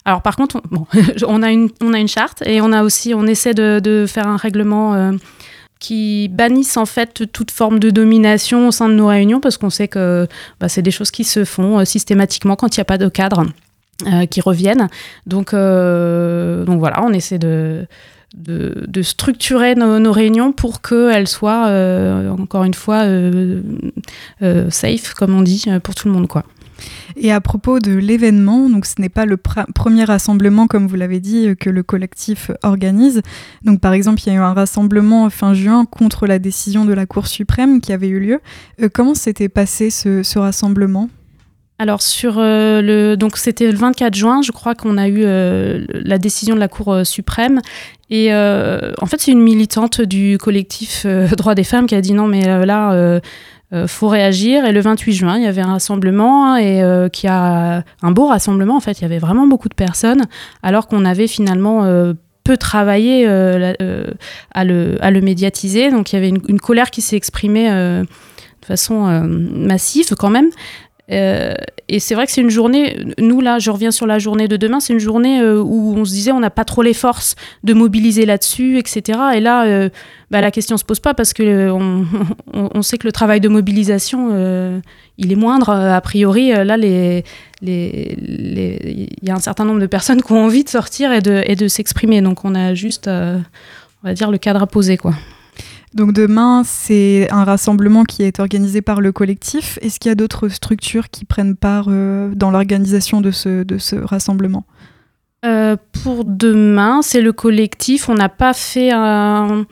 Alors 0.06 0.22
par 0.22 0.36
contre, 0.36 0.62
bon, 0.72 0.86
on 1.28 1.42
a 1.44 1.52
une 1.52 1.70
on 1.82 1.94
a 1.94 2.00
une 2.00 2.08
charte 2.08 2.44
et 2.46 2.62
on 2.62 2.72
a 2.72 2.84
aussi, 2.84 3.14
on 3.14 3.26
essaie 3.26 3.54
de, 3.54 4.06
faire 4.08 4.28
un 4.28 4.38
règlement 4.38 4.94
euh, 4.94 5.12
qui 5.80 6.30
bannisse 6.30 6.78
en 6.78 6.86
fait 6.86 7.32
toute 7.32 7.52
forme 7.52 7.80
de 7.80 7.90
domination 7.90 8.68
au 8.68 8.72
sein 8.72 8.90
de 8.90 8.94
nos 8.94 9.08
réunions 9.08 9.40
parce 9.40 9.58
qu'on 9.58 9.70
sait 9.70 9.88
que 9.88 10.28
bah, 10.60 10.70
c'est 10.70 10.82
des 10.82 10.92
choses 10.92 11.12
qui 11.12 11.24
se 11.24 11.46
font 11.46 11.80
euh, 11.80 11.86
systématiquement 11.86 12.56
quand 12.56 12.76
il 12.76 12.80
n'y 12.80 12.84
a 12.84 12.86
pas 12.86 12.98
de 12.98 13.10
cadre 13.10 13.46
euh, 14.06 14.26
qui 14.26 14.42
reviennent. 14.42 14.88
Donc, 15.26 15.52
donc 15.52 16.80
voilà, 16.80 17.04
on 17.04 17.14
essaie 17.14 17.40
de, 17.40 17.88
de, 18.36 19.02
structurer 19.02 19.76
nos, 19.76 20.12
réunions 20.12 20.52
pour 20.52 20.82
qu'elles 20.82 21.28
soient, 21.28 21.68
encore 22.38 22.64
une 22.64 22.74
fois, 22.74 23.04
safe, 24.70 25.14
comme 25.14 25.36
on 25.36 25.42
dit, 25.42 25.66
pour 25.84 25.96
tout 25.96 26.08
le 26.08 26.14
monde. 26.14 26.28
quoi. 26.28 26.44
Et 27.16 27.32
à 27.32 27.42
propos 27.42 27.80
de 27.80 27.94
l'événement, 27.94 28.70
donc 28.70 28.86
ce 28.86 28.96
n'est 29.00 29.10
pas 29.10 29.26
le 29.26 29.38
premier 29.38 30.04
rassemblement, 30.04 30.68
comme 30.68 30.88
vous 30.88 30.96
l'avez 30.96 31.20
dit, 31.20 31.56
que 31.60 31.70
le 31.70 31.84
collectif 31.84 32.52
organise. 32.64 33.22
Donc 33.64 33.80
par 33.80 33.94
exemple, 33.94 34.22
il 34.26 34.28
y 34.28 34.32
a 34.32 34.36
eu 34.36 34.42
un 34.42 34.54
rassemblement 34.54 35.30
fin 35.30 35.54
juin 35.54 35.86
contre 35.86 36.28
la 36.28 36.40
décision 36.40 36.86
de 36.86 36.94
la 36.94 37.06
Cour 37.06 37.28
suprême 37.28 37.80
qui 37.80 37.94
avait 37.94 38.10
eu 38.10 38.20
lieu. 38.20 38.40
Euh, 38.82 38.90
comment 38.92 39.16
s'était 39.16 39.50
passé 39.50 39.90
ce, 39.90 40.38
rassemblement? 40.38 41.10
Alors 41.78 42.02
sur 42.02 42.36
euh, 42.38 42.82
le 42.82 43.18
donc 43.18 43.38
c'était 43.38 43.70
le 43.70 43.78
24 43.78 44.16
juin, 44.16 44.42
je 44.42 44.52
crois 44.52 44.76
qu'on 44.76 44.98
a 44.98 45.08
eu 45.08 45.24
euh, 45.24 45.86
la 45.90 46.18
décision 46.18 46.56
de 46.56 46.60
la 46.60 46.70
Cour 46.70 47.06
suprême 47.06 47.62
et 48.10 48.34
en 48.34 49.06
fait 49.08 49.20
c'est 49.20 49.32
une 49.32 49.42
militante 49.42 50.02
du 50.02 50.38
collectif 50.38 51.06
droits 51.38 51.56
des 51.56 51.64
femmes 51.64 51.88
qui 51.88 51.96
a 51.96 52.02
dit 52.02 52.14
non 52.14 52.28
mais 52.28 52.66
là 52.66 53.20
euh, 53.74 53.88
faut 53.88 54.08
réagir. 54.08 54.66
Et 54.66 54.72
le 54.72 54.80
28 54.80 55.14
juin, 55.14 55.38
il 55.38 55.44
y 55.44 55.48
avait 55.48 55.62
un 55.62 55.72
rassemblement 55.74 56.56
et 56.56 56.84
euh, 56.84 57.10
qui 57.10 57.28
a 57.28 57.84
un 58.02 58.12
beau 58.12 58.28
rassemblement. 58.28 58.76
En 58.76 58.80
fait, 58.80 59.00
il 59.00 59.02
y 59.02 59.06
avait 59.06 59.20
vraiment 59.20 59.48
beaucoup 59.48 59.70
de 59.70 59.74
personnes, 59.74 60.24
alors 60.62 60.88
qu'on 60.88 61.04
avait 61.04 61.28
finalement 61.28 61.84
euh, 61.84 62.14
peu 62.44 62.58
travaillé 62.58 63.26
à, 63.28 64.64
le, 64.64 64.98
à 65.02 65.12
le 65.12 65.22
médiatiser. 65.22 65.90
Donc 65.90 66.12
il 66.12 66.16
y 66.16 66.20
avait 66.20 66.30
une, 66.30 66.60
colère 66.60 66.92
qui 66.92 67.02
s'est 67.02 67.16
exprimée 67.16 67.70
de 67.70 68.06
façon 68.66 69.06
massive 69.26 70.14
quand 70.16 70.30
même. 70.30 70.50
Euh, 71.12 71.54
et 71.88 72.00
c'est 72.00 72.16
vrai 72.16 72.26
que 72.26 72.32
c'est 72.32 72.42
une 72.42 72.50
journée, 72.50 72.98
nous 73.20 73.40
là, 73.42 73.60
je 73.60 73.70
reviens 73.70 73.92
sur 73.92 74.08
la 74.08 74.18
journée 74.18 74.48
de 74.48 74.58
demain, 74.58 74.80
c'est 74.80 74.92
une 74.94 75.00
journée 75.00 75.40
euh, 75.40 75.62
où 75.62 75.96
on 75.96 76.04
se 76.04 76.12
disait 76.12 76.32
on 76.32 76.40
n'a 76.40 76.50
pas 76.50 76.66
trop 76.66 76.82
les 76.82 76.96
forces 76.96 77.36
de 77.64 77.74
mobiliser 77.74 78.26
là-dessus, 78.26 78.80
etc. 78.80 79.20
Et 79.36 79.40
là, 79.40 79.66
euh, 79.66 79.90
bah, 80.32 80.42
la 80.42 80.50
question 80.50 80.78
se 80.78 80.84
pose 80.84 81.00
pas 81.00 81.14
parce 81.14 81.34
que 81.34 81.70
on, 82.54 82.82
sait 82.82 82.98
que 82.98 83.06
le 83.06 83.12
travail 83.12 83.40
de 83.40 83.50
mobilisation, 83.50 84.82
il 85.18 85.32
est 85.32 85.36
moindre. 85.36 85.70
A 85.70 86.02
priori, 86.02 86.50
là, 86.52 86.76
il 86.78 87.24
y 87.62 89.30
a 89.30 89.36
un 89.36 89.40
certain 89.40 89.66
nombre 89.66 89.80
de 89.80 89.86
personnes 89.86 90.24
qui 90.24 90.32
ont 90.32 90.44
envie 90.44 90.64
de 90.64 90.70
sortir 90.70 91.12
et 91.12 91.22
de, 91.22 91.44
et 91.46 91.56
de 91.56 91.68
s'exprimer. 91.68 92.22
Donc 92.22 92.46
on 92.46 92.56
a 92.56 92.74
juste, 92.74 93.08
on 93.08 93.44
va 94.04 94.14
dire, 94.14 94.32
le 94.32 94.40
cadre 94.40 94.64
à 94.64 94.68
poser, 94.68 94.98
quoi. 94.98 95.14
Donc 95.96 96.12
demain, 96.12 96.64
c'est 96.66 97.32
un 97.32 97.46
rassemblement 97.46 98.04
qui 98.04 98.24
est 98.24 98.42
organisé 98.42 98.82
par 98.82 99.00
le 99.00 99.14
collectif. 99.14 99.80
Est-ce 99.82 99.98
qu'il 99.98 100.10
y 100.10 100.12
a 100.12 100.16
d'autres 100.16 100.50
structures 100.50 101.10
qui 101.10 101.24
prennent 101.24 101.56
part 101.56 101.88
euh, 101.90 102.32
dans 102.36 102.52
l'organisation 102.52 103.22
de 103.22 103.32
ce, 103.32 104.04
rassemblement? 104.04 104.66
Euh, 105.46 105.78
Pour 106.04 106.26
demain, 106.26 107.02
c'est 107.02 107.22
le 107.22 107.32
collectif. 107.32 108.10
On 108.10 108.14
n'a 108.14 108.28
pas 108.28 108.54
fait 108.54 108.92
un, 108.92 109.66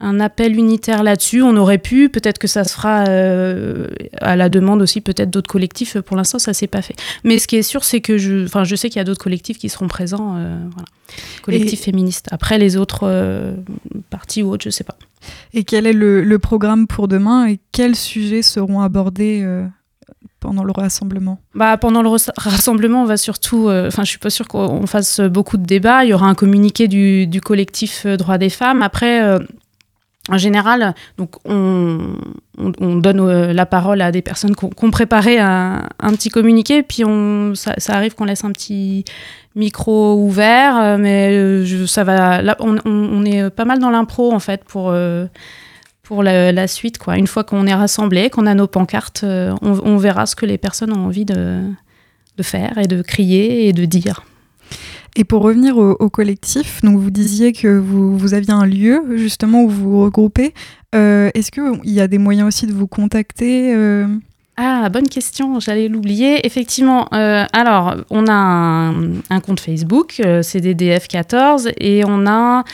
appel 0.00 0.56
unitaire 0.56 1.02
là-dessus. 1.02 1.42
On 1.42 1.54
aurait 1.58 1.76
pu, 1.76 2.08
peut-être 2.08 2.38
que 2.38 2.48
ça 2.48 2.64
se 2.64 2.72
fera 2.72 3.04
euh, 3.08 3.88
à 4.18 4.34
la 4.34 4.48
demande 4.48 4.80
aussi, 4.80 5.02
peut-être 5.02 5.28
d'autres 5.28 5.50
collectifs. 5.50 6.00
Pour 6.00 6.16
l'instant, 6.16 6.38
ça 6.38 6.54
s'est 6.54 6.68
pas 6.68 6.80
fait. 6.80 6.96
Mais 7.22 7.38
ce 7.38 7.46
qui 7.46 7.56
est 7.56 7.62
sûr, 7.62 7.84
c'est 7.84 8.00
que 8.00 8.16
je, 8.16 8.76
sais 8.76 8.88
qu'il 8.88 8.98
y 8.98 9.02
a 9.02 9.04
d'autres 9.04 9.22
collectifs 9.22 9.58
qui 9.58 9.68
seront 9.68 9.88
présents. 9.88 10.38
Collectifs 11.46 11.82
féministes. 11.82 12.28
Après, 12.30 12.58
les 12.58 12.76
autres 12.76 13.00
euh, 13.04 13.54
partis 14.10 14.42
ou 14.42 14.50
autres, 14.50 14.64
je 14.64 14.70
sais 14.70 14.84
pas. 14.84 14.96
Et 15.54 15.64
quel 15.64 15.86
est 15.86 15.92
le, 15.92 16.38
programme 16.38 16.86
pour 16.86 17.08
demain 17.08 17.46
et 17.46 17.58
quels 17.72 17.96
sujets 17.96 18.42
seront 18.42 18.80
abordés 18.80 19.44
pendant 20.38 20.62
le 20.62 20.72
rassemblement? 20.72 21.40
Bah, 21.54 21.76
Pendant 21.78 22.02
le 22.02 22.10
rassemblement, 22.36 23.02
on 23.02 23.06
va 23.06 23.16
surtout. 23.16 23.68
Enfin, 23.70 24.04
je 24.04 24.10
suis 24.10 24.18
pas 24.18 24.30
sûre 24.30 24.46
qu'on 24.46 24.86
fasse 24.86 25.20
beaucoup 25.20 25.56
de 25.56 25.64
débats. 25.64 26.04
Il 26.04 26.10
y 26.10 26.14
aura 26.14 26.26
un 26.26 26.34
communiqué 26.34 26.86
du, 26.86 27.26
du 27.26 27.40
collectif 27.40 28.06
Droits 28.06 28.38
des 28.38 28.50
femmes. 28.50 28.82
Après 28.82 29.38
en 30.28 30.38
général, 30.38 30.94
donc 31.18 31.36
on, 31.44 32.16
donne 32.58 33.20
euh, 33.20 33.52
la 33.52 33.66
parole 33.66 34.00
à 34.00 34.10
des 34.10 34.22
personnes 34.22 34.56
qui 34.56 34.64
ont, 34.64 34.90
préparé 34.90 35.38
un, 35.38 35.86
petit 36.12 36.30
communiqué, 36.30 36.82
puis 36.82 37.04
on, 37.04 37.54
ça, 37.54 37.74
arrive 37.88 38.14
qu'on 38.14 38.24
laisse 38.24 38.44
un 38.44 38.50
petit 38.50 39.04
micro 39.54 40.14
ouvert, 40.14 40.76
euh, 40.76 40.98
mais 40.98 41.30
euh, 41.32 41.86
ça 41.86 42.02
va. 42.02 42.42
On, 42.60 43.24
est 43.24 43.50
pas 43.50 43.64
mal 43.64 43.78
dans 43.78 43.90
l'impro 43.90 44.32
en 44.32 44.40
fait 44.40 44.64
pour 44.64 44.94
pour 46.02 46.22
la, 46.22 46.68
suite, 46.68 46.98
quoi. 46.98 47.16
Une 47.16 47.26
fois 47.26 47.44
qu'on 47.44 47.66
est 47.66 47.74
rassemblés, 47.74 48.30
qu'on 48.30 48.46
a 48.46 48.54
nos 48.54 48.68
pancartes, 48.68 49.24
on, 49.24 49.96
verra 49.96 50.26
ce 50.26 50.34
que 50.34 50.46
les 50.46 50.58
personnes 50.58 50.92
ont 50.92 51.06
envie 51.06 51.24
de, 51.24 51.62
de 52.36 52.42
faire 52.42 52.78
et 52.78 52.86
de 52.86 53.02
crier 53.02 53.68
et 53.68 53.72
de 53.72 53.84
dire. 53.84 54.24
Et 55.18 55.24
pour 55.24 55.42
revenir 55.42 55.78
au, 55.78 56.10
collectif, 56.10 56.82
donc 56.82 56.98
vous 56.98 57.10
disiez 57.10 57.54
que 57.54 57.68
vous, 57.68 58.34
aviez 58.34 58.52
un 58.52 58.66
lieu 58.66 59.02
justement 59.16 59.62
où 59.62 59.68
vous 59.68 59.90
vous 59.90 60.04
regroupez. 60.04 60.52
Euh, 60.94 61.30
est-ce 61.32 61.50
qu'il 61.50 61.90
y 61.90 62.00
a 62.00 62.06
des 62.06 62.18
moyens 62.18 62.48
aussi 62.48 62.66
de 62.66 62.72
vous 62.72 62.86
contacter 62.86 63.74
euh? 63.74 64.06
Ah, 64.58 64.88
bonne 64.90 65.08
question, 65.08 65.58
j'allais 65.58 65.88
l'oublier. 65.88 66.46
Effectivement, 66.46 67.08
euh, 67.14 67.46
alors, 67.54 67.96
on 68.10 68.26
a 68.28 68.92
un, 69.30 69.40
compte 69.40 69.60
Facebook, 69.60 70.20
CDDF14, 70.20 71.72
et 71.78 72.04
on 72.06 72.26
a 72.26 72.64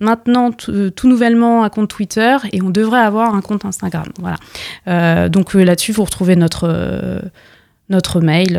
maintenant 0.00 0.52
tout 0.52 0.90
nouvellement 1.04 1.64
un 1.64 1.68
compte 1.68 1.90
Twitter, 1.90 2.36
et 2.52 2.62
on 2.62 2.70
devrait 2.70 3.00
avoir 3.00 3.34
un 3.34 3.42
compte 3.42 3.66
Instagram. 3.66 4.06
Voilà. 4.18 5.28
donc 5.28 5.52
là-dessus, 5.52 5.92
vous 5.92 6.04
retrouvez 6.04 6.36
notre, 6.36 7.22
notre 7.90 8.20
mail. 8.20 8.58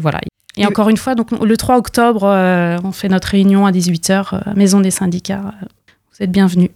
voilà. 0.00 0.20
Et 0.56 0.66
encore 0.66 0.88
une 0.88 0.96
fois, 0.96 1.14
donc, 1.14 1.30
le 1.32 1.56
3 1.56 1.76
octobre, 1.76 2.24
euh, 2.24 2.78
on 2.84 2.92
fait 2.92 3.08
notre 3.08 3.28
réunion 3.28 3.66
à 3.66 3.72
18h, 3.72 4.34
euh, 4.34 4.38
Maison 4.54 4.80
des 4.80 4.90
syndicats. 4.90 5.52
Vous 6.12 6.22
êtes 6.22 6.30
bienvenus. 6.30 6.70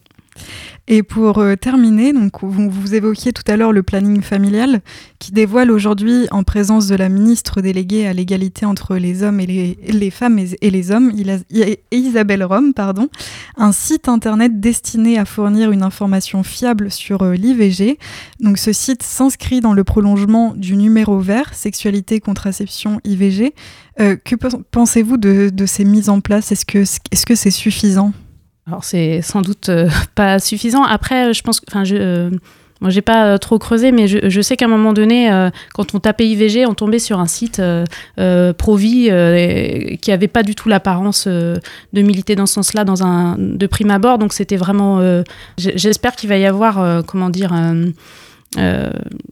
Et 0.91 1.03
pour 1.03 1.39
euh, 1.39 1.55
terminer, 1.55 2.15
donc 2.15 2.43
vous, 2.43 2.95
évoquiez 2.95 3.35
tout 3.35 3.43
à 3.47 3.59
l'heure 3.59 3.73
le 3.73 3.83
planning 3.83 4.23
familial 4.23 4.81
qui 5.19 5.33
dévoile 5.33 5.71
aujourd'hui, 5.71 6.27
en 6.31 6.45
présence 6.45 6.87
de 6.87 6.97
la 6.97 7.11
ministre 7.11 7.61
déléguée 7.61 8.07
à 8.07 8.15
l'égalité 8.15 8.65
entre 8.65 8.97
les 8.97 9.23
hommes 9.23 9.39
et 9.39 9.47
les, 9.47 10.11
femmes 10.11 10.39
et, 10.39 10.71
les 10.71 10.91
hommes, 10.91 11.13
Isabelle 11.93 12.43
Rome, 12.43 12.73
pardon, 12.73 13.11
un 13.59 13.73
site 13.73 14.09
internet 14.09 14.61
destiné 14.61 15.19
à 15.19 15.27
fournir 15.27 15.73
une 15.73 15.83
information 15.83 16.43
fiable 16.43 16.91
sur 16.91 17.21
euh, 17.21 17.35
l'IVG. 17.35 17.99
Donc 18.41 18.57
ce 18.57 18.73
site 18.73 19.03
s'inscrit 19.03 19.61
dans 19.61 19.75
le 19.75 19.85
prolongement 19.85 20.55
du 20.57 20.75
numéro 20.75 21.19
vert 21.19 21.53
Sexualité, 21.53 22.19
contraception, 22.21 22.99
IVG. 23.05 23.53
Euh, 24.01 24.17
que 24.17 24.37
pensez-vous 24.71 25.19
de, 25.19 25.53
ces 25.67 25.85
mises 25.85 26.09
en 26.09 26.21
place? 26.21 26.51
Est-ce 26.51 26.65
que 26.65 26.87
c'est 26.87 27.03
-ce 27.13 27.35
c'est 27.35 27.51
suffisant? 27.51 28.15
Alors 28.69 28.85
c'est 28.85 29.23
sans 29.23 29.43
doute 29.43 29.71
euh, 29.71 29.89
pas 30.15 30.39
suffisant. 30.39 30.85
Après, 30.85 31.33
je 31.33 31.43
pense, 31.43 31.63
enfin, 31.69 31.85
je, 31.85 31.97
euh, 31.99 32.31
moi 32.81 32.91
j'ai 32.91 33.01
pas 33.01 33.27
euh, 33.27 33.39
trop 33.39 33.59
creusé, 33.59 33.93
mais 33.93 34.07
je, 34.07 34.41
sais 34.41 34.57
qu'à 34.57 34.67
un 34.67 34.69
moment 34.69 34.93
donné, 34.93 35.49
quand 35.75 35.95
on 35.95 36.01
tapait 36.01 36.29
IVG, 36.29 36.67
on 36.67 36.75
tombait 36.75 37.01
sur 37.01 37.19
un 37.19 37.27
site 37.27 37.61
Provi 38.59 39.11
qui 40.01 40.13
avait 40.13 40.29
pas 40.29 40.43
du 40.43 40.55
tout 40.55 40.69
l'apparence 40.69 41.27
de 41.27 41.61
militer 42.03 42.37
dans 42.37 42.47
ce 42.47 42.55
sens-là, 42.55 42.85
dans 42.85 43.03
un 43.03 43.37
de 43.39 43.67
prime 43.67 43.91
abord. 43.91 44.19
Donc 44.19 44.33
c'était 44.33 44.57
vraiment. 44.57 45.01
J'espère 45.57 46.15
qu'il 46.15 46.29
va 46.29 46.37
y 46.37 46.47
avoir, 46.47 47.05
comment 47.05 47.31
dire 47.31 47.53
euh, 48.57 48.89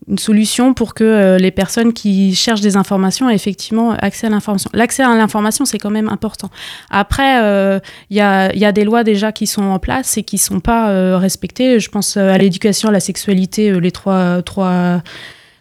une 0.08 0.18
solution 0.18 0.74
pour 0.74 0.92
que 0.92 1.02
euh, 1.02 1.38
les 1.38 1.50
personnes 1.50 1.94
qui 1.94 2.34
cherchent 2.34 2.60
des 2.60 2.76
informations 2.76 3.30
aient 3.30 3.34
effectivement 3.34 3.92
accès 3.92 4.26
à 4.26 4.30
l'information. 4.30 4.70
L'accès 4.74 5.02
à 5.02 5.14
l'information, 5.16 5.64
c'est 5.64 5.78
quand 5.78 5.90
même 5.90 6.08
important. 6.08 6.50
Après, 6.90 7.36
il 7.36 7.42
euh, 7.42 7.78
y, 8.10 8.20
a, 8.20 8.54
y, 8.54 8.66
a, 8.66 8.72
des 8.72 8.84
lois 8.84 9.04
déjà 9.04 9.32
qui 9.32 9.46
sont 9.46 9.62
en 9.62 9.78
place 9.78 10.18
et 10.18 10.22
qui 10.22 10.36
ne 10.36 10.40
sont 10.40 10.60
pas 10.60 11.18
respectées. 11.18 11.80
Je 11.80 11.88
pense 11.88 12.18
à 12.18 12.36
l'éducation 12.36 12.90
à 12.90 12.92
la 12.92 13.00
sexualité, 13.00 13.80
les 13.80 13.90
trois, 13.90 14.42
trois, 14.42 15.02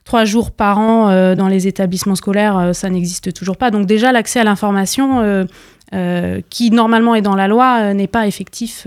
trois 0.03 0.25
jours 0.25 0.51
par 0.51 0.77
an 0.77 1.35
dans 1.35 1.47
les 1.47 1.67
établissements 1.67 2.15
scolaires, 2.15 2.71
ça 2.73 2.89
n'existe 2.89 3.33
toujours 3.33 3.55
pas. 3.55 3.71
Donc 3.71 3.85
déjà, 3.85 4.11
l'accès 4.11 4.41
à 4.41 4.43
l'information, 4.43 5.47
qui 6.49 6.71
normalement 6.71 7.15
est 7.15 7.21
dans 7.21 7.35
la 7.35 7.47
loi, 7.47 7.93
n'est 7.93 8.07
pas 8.07 8.27
effectif 8.27 8.85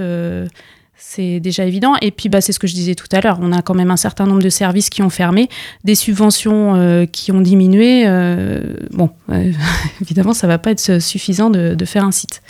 c'est 1.01 1.39
déjà 1.39 1.65
évident. 1.65 1.95
Et 2.03 2.11
puis, 2.11 2.29
bah, 2.29 2.41
c'est 2.41 2.53
ce 2.53 2.59
que 2.59 2.67
je 2.67 2.75
disais 2.75 2.95
tout 2.95 3.07
à 3.13 3.21
l'heure. 3.21 3.39
On 3.41 3.53
a 3.53 3.63
quand 3.63 3.75
même 3.75 3.91
un 3.91 3.97
certain 3.97 4.27
nombre 4.27 4.43
de 4.43 4.49
services 4.49 4.91
qui 4.91 5.01
ont 5.03 5.11
fermé, 5.11 5.49
des 5.85 5.95
subventions 5.95 6.75
euh, 6.75 7.07
qui 7.07 7.31
ont 7.31 7.41
diminué. 7.41 8.03
Euh, 8.07 8.61
bon, 8.91 9.11
euh, 9.31 9.53
évidemment, 10.03 10.35
ça 10.35 10.47
ne 10.47 10.53
va 10.53 10.59
pas 10.59 10.73
être 10.73 11.01
suffisant 11.01 11.51
de, 11.51 11.75
de 11.75 11.85
faire 11.85 12.05
un 12.05 12.11
site. 12.11 12.43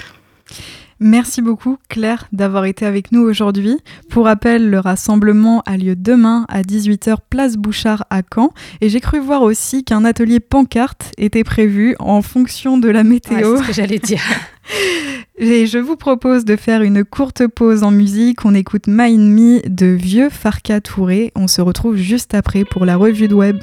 Merci 1.01 1.43
beaucoup 1.43 1.79
Claire 1.89 2.27
d'avoir 2.33 2.65
été 2.65 2.85
avec 2.85 3.13
nous 3.13 3.21
aujourd'hui. 3.21 3.79
Pour 4.11 4.25
rappel, 4.25 4.69
le 4.69 4.81
rassemblement 4.81 5.63
a 5.65 5.77
lieu 5.77 5.95
demain 5.95 6.45
à 6.49 6.63
18h 6.63 7.19
place 7.31 7.57
Bouchard 7.57 8.05
à 8.11 8.23
Caen 8.35 8.53
et 8.81 8.89
j'ai 8.89 9.01
cru 9.01 9.21
voir 9.21 9.43
aussi 9.43 9.85
qu'un 9.85 10.05
atelier 10.05 10.41
pancarte 10.41 11.13
était 11.17 11.45
prévu 11.45 11.95
en 12.01 12.21
fonction 12.23 12.79
de 12.79 12.89
la 12.89 13.05
météo. 13.05 13.57
c'est 13.57 13.63
ce 13.63 13.67
que 13.69 13.73
j'allais 13.73 13.99
dire. 13.99 14.23
Et 15.41 15.67
je 15.67 15.79
vous 15.79 15.95
propose 15.95 16.45
de 16.45 16.57
faire 16.57 16.83
une 16.83 17.05
courte 17.05 17.47
pause 17.47 17.85
en 17.85 17.93
musique. 17.93 18.45
On 18.45 18.55
écoute 18.55 18.89
Mind 18.89 19.21
Me 19.21 19.69
de 19.69 19.87
Vieux 19.87 20.31
Farka 20.31 20.81
Touré. 20.81 21.31
On 21.37 21.47
se 21.47 21.61
retrouve 21.61 21.95
juste 21.95 22.35
après 22.35 22.65
pour 22.65 22.85
la 22.85 22.97
revue 22.97 23.29
de 23.29 23.35
web. 23.35 23.57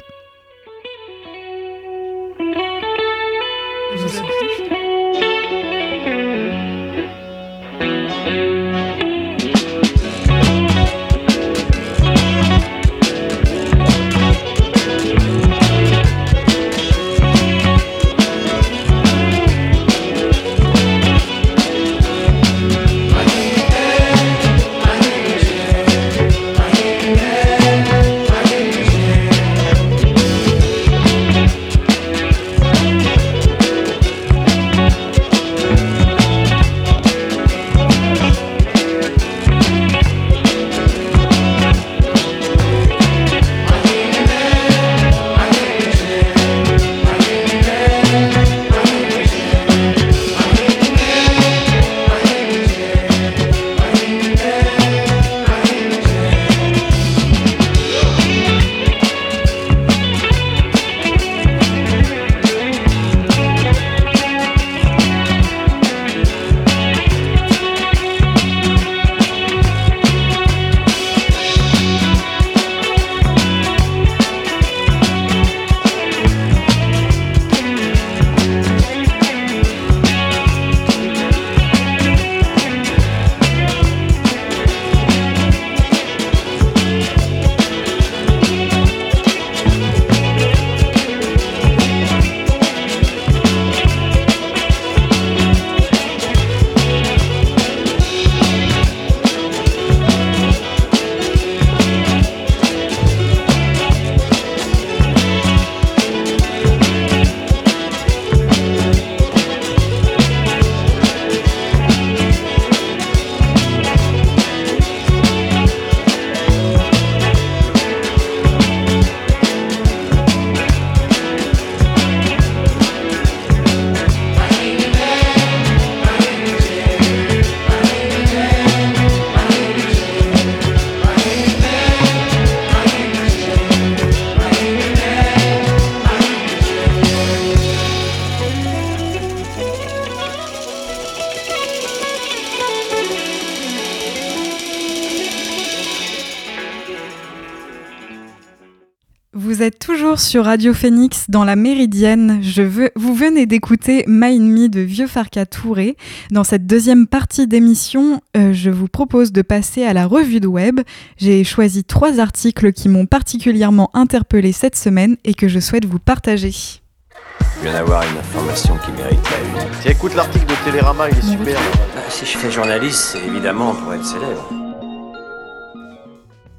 Toujours 150.16 150.20
sur 150.20 150.44
Radio 150.44 150.72
Phoenix 150.72 151.26
dans 151.28 151.44
la 151.44 151.56
Méridienne. 151.56 152.38
Je 152.42 152.62
veux, 152.62 152.90
vous 152.96 153.14
venez 153.14 153.44
d'écouter 153.46 154.04
My 154.06 154.38
Me 154.38 154.68
de 154.68 154.80
Vieux 154.80 155.06
Farca 155.06 155.46
Touré. 155.46 155.96
Dans 156.30 156.44
cette 156.44 156.66
deuxième 156.66 157.06
partie 157.06 157.46
d'émission, 157.46 158.20
euh, 158.36 158.52
je 158.52 158.70
vous 158.70 158.88
propose 158.88 159.32
de 159.32 159.42
passer 159.42 159.84
à 159.84 159.92
la 159.92 160.06
revue 160.06 160.40
de 160.40 160.46
web. 160.46 160.80
J'ai 161.16 161.44
choisi 161.44 161.84
trois 161.84 162.20
articles 162.20 162.72
qui 162.72 162.88
m'ont 162.88 163.06
particulièrement 163.06 163.90
interpellé 163.94 164.52
cette 164.52 164.76
semaine 164.76 165.16
et 165.24 165.34
que 165.34 165.48
je 165.48 165.60
souhaite 165.60 165.84
vous 165.84 165.98
partager. 165.98 166.52
Je 166.52 167.62
viens 167.62 167.72
d'avoir 167.72 168.02
une 168.02 168.18
information 168.18 168.76
qui 168.84 168.92
mérite 168.92 169.20
la 169.30 169.64
une. 169.64 169.70
Tiens, 169.82 169.90
écoute 169.90 170.14
l'article 170.14 170.46
de 170.46 170.70
Télérama, 170.70 171.10
il 171.10 171.18
est 171.18 171.30
super. 171.30 171.58
Bah, 171.94 172.02
si 172.08 172.24
je 172.24 172.38
fais 172.38 172.50
journaliste, 172.50 173.12
c'est 173.12 173.26
évidemment 173.26 173.74
pour 173.74 173.92
être 173.92 174.04
célèbre. 174.04 174.65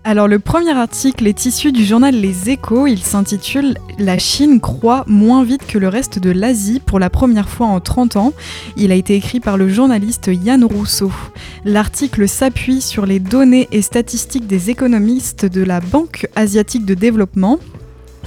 Alors 0.09 0.29
le 0.29 0.39
premier 0.39 0.71
article 0.71 1.27
est 1.27 1.45
issu 1.45 1.73
du 1.73 1.83
journal 1.83 2.15
Les 2.15 2.49
Échos, 2.49 2.87
il 2.87 3.03
s'intitule 3.03 3.77
La 3.99 4.17
Chine 4.17 4.61
croît 4.61 5.03
moins 5.05 5.43
vite 5.43 5.67
que 5.67 5.77
le 5.77 5.89
reste 5.89 6.17
de 6.17 6.31
l'Asie 6.31 6.79
pour 6.79 6.97
la 6.97 7.09
première 7.09 7.49
fois 7.49 7.67
en 7.67 7.81
30 7.81 8.15
ans. 8.15 8.33
Il 8.77 8.93
a 8.93 8.95
été 8.95 9.15
écrit 9.15 9.41
par 9.41 9.57
le 9.57 9.67
journaliste 9.67 10.29
Yann 10.31 10.63
Rousseau. 10.63 11.11
L'article 11.65 12.29
s'appuie 12.29 12.79
sur 12.79 13.05
les 13.05 13.19
données 13.19 13.67
et 13.73 13.81
statistiques 13.81 14.47
des 14.47 14.69
économistes 14.69 15.45
de 15.45 15.61
la 15.61 15.81
Banque 15.81 16.29
asiatique 16.37 16.85
de 16.85 16.93
développement 16.93 17.59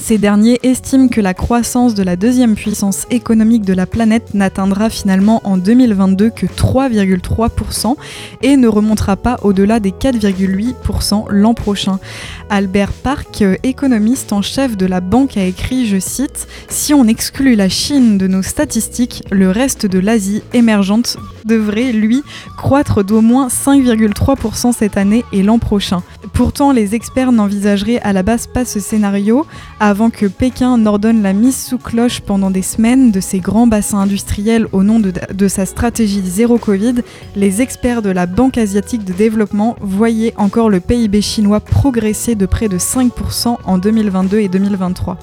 ces 0.00 0.18
derniers 0.18 0.58
estiment 0.62 1.08
que 1.08 1.20
la 1.20 1.34
croissance 1.34 1.94
de 1.94 2.02
la 2.02 2.16
deuxième 2.16 2.54
puissance 2.54 3.06
économique 3.10 3.64
de 3.64 3.74
la 3.74 3.86
planète 3.86 4.34
n'atteindra 4.34 4.88
finalement 4.88 5.40
en 5.44 5.58
2022 5.58 6.30
que 6.30 6.46
3,3% 6.46 7.96
et 8.42 8.56
ne 8.56 8.66
remontera 8.66 9.16
pas 9.16 9.38
au-delà 9.42 9.78
des 9.78 9.90
4,8% 9.90 11.26
l'an 11.30 11.54
prochain. 11.54 12.00
Albert 12.48 12.92
Park, 12.92 13.44
économiste 13.62 14.32
en 14.32 14.42
chef 14.42 14.76
de 14.76 14.86
la 14.86 15.00
banque, 15.00 15.36
a 15.36 15.44
écrit, 15.44 15.86
je 15.86 15.98
cite, 15.98 16.48
Si 16.68 16.94
on 16.94 17.06
exclut 17.06 17.54
la 17.54 17.68
Chine 17.68 18.18
de 18.18 18.26
nos 18.26 18.42
statistiques, 18.42 19.22
le 19.30 19.50
reste 19.50 19.86
de 19.86 19.98
l'Asie 19.98 20.42
émergente 20.54 21.18
devrait, 21.44 21.92
lui, 21.92 22.22
croître 22.56 23.04
d'au 23.04 23.20
moins 23.20 23.48
5,3% 23.48 24.72
cette 24.72 24.96
année 24.96 25.24
et 25.32 25.42
l'an 25.42 25.58
prochain. 25.58 26.02
Pourtant, 26.32 26.72
les 26.72 26.94
experts 26.94 27.32
n'envisageraient 27.32 28.00
à 28.00 28.12
la 28.12 28.22
base 28.22 28.46
pas 28.46 28.64
ce 28.64 28.80
scénario 28.80 29.46
avant 29.90 30.10
que 30.10 30.26
Pékin 30.26 30.78
n'ordonne 30.78 31.20
la 31.20 31.32
mise 31.32 31.56
sous 31.56 31.76
cloche 31.76 32.20
pendant 32.20 32.52
des 32.52 32.62
semaines 32.62 33.10
de 33.10 33.18
ses 33.18 33.40
grands 33.40 33.66
bassins 33.66 33.98
industriels 33.98 34.68
au 34.70 34.84
nom 34.84 35.00
de, 35.00 35.48
sa 35.48 35.66
stratégie 35.66 36.22
zéro 36.24 36.58
Covid, 36.58 37.02
les 37.34 37.60
experts 37.60 38.00
de 38.00 38.10
la 38.10 38.26
Banque 38.26 38.56
asiatique 38.56 39.04
de 39.04 39.12
développement 39.12 39.74
voyaient 39.80 40.32
encore 40.36 40.70
le 40.70 40.78
PIB 40.78 41.20
chinois 41.22 41.58
progresser 41.58 42.36
de 42.36 42.46
près 42.46 42.68
de 42.68 42.78
5% 42.78 43.56
en 43.64 43.78
2022 43.78 44.38
et 44.38 44.48
2023. 44.48 45.18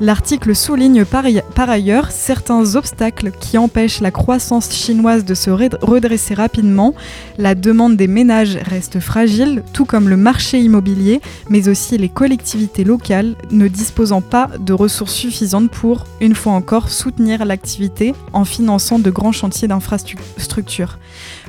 L'article 0.00 0.54
souligne 0.54 1.06
par, 1.06 1.24
par 1.54 1.70
ailleurs 1.70 2.10
certains 2.10 2.74
obstacles 2.74 3.30
qui 3.30 3.56
empêchent 3.56 4.02
la 4.02 4.10
croissance 4.10 4.70
chinoise 4.72 5.24
de 5.24 5.34
se 5.34 5.48
redresser 5.48 6.34
rapidement. 6.34 6.94
La 7.38 7.54
demande 7.54 7.96
des 7.96 8.08
ménages 8.08 8.58
reste 8.68 9.00
fragile, 9.00 9.62
tout 9.72 9.86
comme 9.86 10.10
le 10.10 10.18
marché 10.18 10.60
immobilier, 10.60 11.22
mais 11.48 11.68
aussi 11.68 11.96
les 11.96 12.10
collectivités 12.10 12.84
locales 12.84 13.36
ne 13.50 13.68
disposant 14.02 14.20
pas 14.20 14.50
de 14.58 14.72
ressources 14.72 15.14
suffisantes 15.14 15.70
pour, 15.70 16.06
une 16.20 16.34
fois 16.34 16.54
encore, 16.54 16.90
soutenir 16.90 17.44
l'activité 17.44 18.16
en 18.32 18.44
finançant 18.44 18.98
de 18.98 19.10
grands 19.10 19.30
chantiers 19.30 19.68
d'infrastructures. 19.68 20.98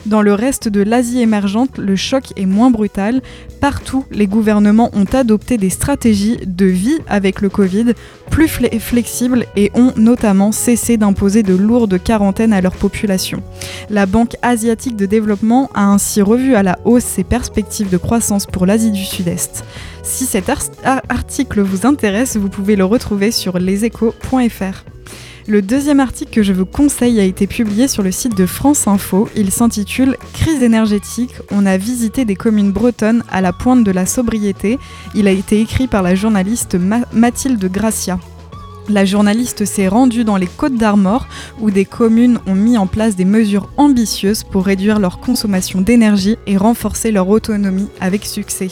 Dans 0.05 0.21
le 0.21 0.33
reste 0.33 0.67
de 0.67 0.81
l'Asie 0.81 1.21
émergente, 1.21 1.77
le 1.77 1.95
choc 1.95 2.33
est 2.35 2.45
moins 2.45 2.69
brutal. 2.69 3.21
Partout, 3.61 4.03
les 4.11 4.27
gouvernements 4.27 4.89
ont 4.93 5.05
adopté 5.05 5.57
des 5.57 5.69
stratégies 5.69 6.37
de 6.45 6.65
vie 6.65 6.97
avec 7.07 7.39
le 7.39 7.47
Covid 7.47 7.93
plus 8.29 8.49
flexibles 8.49 9.45
et 9.55 9.71
ont 9.75 9.93
notamment 9.95 10.51
cessé 10.51 10.97
d'imposer 10.97 11.41
de 11.41 11.53
lourdes 11.53 12.01
quarantaines 12.01 12.51
à 12.51 12.59
leur 12.59 12.75
population. 12.75 13.41
La 13.89 14.05
Banque 14.05 14.35
asiatique 14.41 14.97
de 14.97 15.05
développement 15.05 15.69
a 15.73 15.85
ainsi 15.85 16.21
revu 16.21 16.55
à 16.55 16.63
la 16.63 16.79
hausse 16.83 17.03
ses 17.03 17.23
perspectives 17.23 17.89
de 17.89 17.97
croissance 17.97 18.45
pour 18.45 18.65
l'Asie 18.65 18.91
du 18.91 19.05
Sud-Est. 19.05 19.63
Si 20.03 20.25
cet 20.25 20.51
article 20.83 21.61
vous 21.61 21.85
intéresse, 21.85 22.35
vous 22.35 22.49
pouvez 22.49 22.75
le 22.75 22.83
retrouver 22.83 23.31
sur 23.31 23.57
leséchos.fr. 23.57 24.83
Le 25.45 25.61
deuxième 25.61 25.99
article 25.99 26.31
que 26.31 26.41
je 26.41 26.53
vous 26.53 26.65
conseille 26.65 27.19
a 27.19 27.23
été 27.23 27.47
publié 27.47 27.89
sur 27.89 28.01
le 28.01 28.11
site 28.11 28.37
de 28.37 28.45
France 28.45 28.87
Info. 28.87 29.27
Il 29.35 29.51
s'intitule 29.51 30.15
Crise 30.33 30.63
énergétique. 30.63 31.33
On 31.51 31.65
a 31.65 31.75
visité 31.75 32.23
des 32.23 32.35
communes 32.35 32.71
bretonnes 32.71 33.25
à 33.29 33.41
la 33.41 33.51
pointe 33.51 33.83
de 33.83 33.91
la 33.91 34.05
sobriété. 34.05 34.79
Il 35.15 35.27
a 35.27 35.31
été 35.31 35.59
écrit 35.59 35.87
par 35.87 36.01
la 36.01 36.15
journaliste 36.15 36.77
Mathilde 37.11 37.65
Gracia. 37.69 38.19
La 38.89 39.05
journaliste 39.05 39.63
s'est 39.63 39.87
rendue 39.87 40.25
dans 40.25 40.35
les 40.35 40.47
Côtes 40.47 40.75
d'Armor 40.75 41.27
où 41.61 41.71
des 41.71 41.85
communes 41.85 42.39
ont 42.47 42.55
mis 42.55 42.77
en 42.77 42.85
place 42.85 43.15
des 43.15 43.23
mesures 43.23 43.69
ambitieuses 43.77 44.43
pour 44.43 44.65
réduire 44.65 44.99
leur 44.99 45.19
consommation 45.19 45.79
d'énergie 45.79 46.35
et 46.47 46.57
renforcer 46.57 47.11
leur 47.11 47.29
autonomie 47.29 47.87
avec 48.01 48.25
succès. 48.25 48.67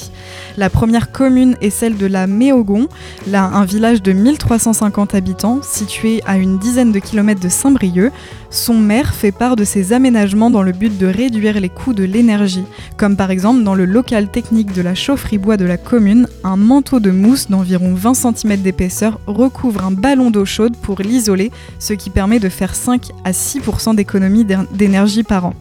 La 0.57 0.69
première 0.69 1.13
commune 1.13 1.55
est 1.61 1.69
celle 1.69 1.95
de 1.95 2.07
la 2.07 2.27
Méogon, 2.27 2.89
là 3.27 3.45
un 3.53 3.63
village 3.63 4.01
de 4.01 4.11
1350 4.11 5.15
habitants 5.15 5.61
situé 5.61 6.21
à 6.25 6.37
une 6.37 6.59
dizaine 6.59 6.91
de 6.91 6.99
kilomètres 6.99 7.41
de 7.41 7.49
Saint-Brieuc. 7.49 8.11
Son 8.49 8.73
maire 8.73 9.13
fait 9.13 9.31
part 9.31 9.55
de 9.55 9.63
ses 9.63 9.93
aménagements 9.93 10.49
dans 10.49 10.61
le 10.61 10.73
but 10.73 10.97
de 10.97 11.07
réduire 11.07 11.61
les 11.61 11.69
coûts 11.69 11.93
de 11.93 12.03
l'énergie, 12.03 12.65
comme 12.97 13.15
par 13.15 13.31
exemple 13.31 13.63
dans 13.63 13.75
le 13.75 13.85
local 13.85 14.27
technique 14.27 14.73
de 14.73 14.81
la 14.81 14.93
chaufferie 14.93 15.37
bois 15.37 15.55
de 15.55 15.63
la 15.63 15.77
commune, 15.77 16.27
un 16.43 16.57
manteau 16.57 16.99
de 16.99 17.11
mousse 17.11 17.49
d'environ 17.49 17.93
20 17.95 18.13
cm 18.13 18.57
d'épaisseur 18.57 19.21
recouvre 19.25 19.85
un 19.85 20.00
ballon 20.01 20.31
d'eau 20.31 20.45
chaude 20.45 20.75
pour 20.75 20.99
l'isoler, 20.99 21.51
ce 21.79 21.93
qui 21.93 22.09
permet 22.09 22.39
de 22.39 22.49
faire 22.49 22.75
5 22.75 23.11
à 23.23 23.31
6% 23.31 23.95
d'économie 23.95 24.45
d'énergie 24.73 25.23
par 25.23 25.45
an. 25.45 25.53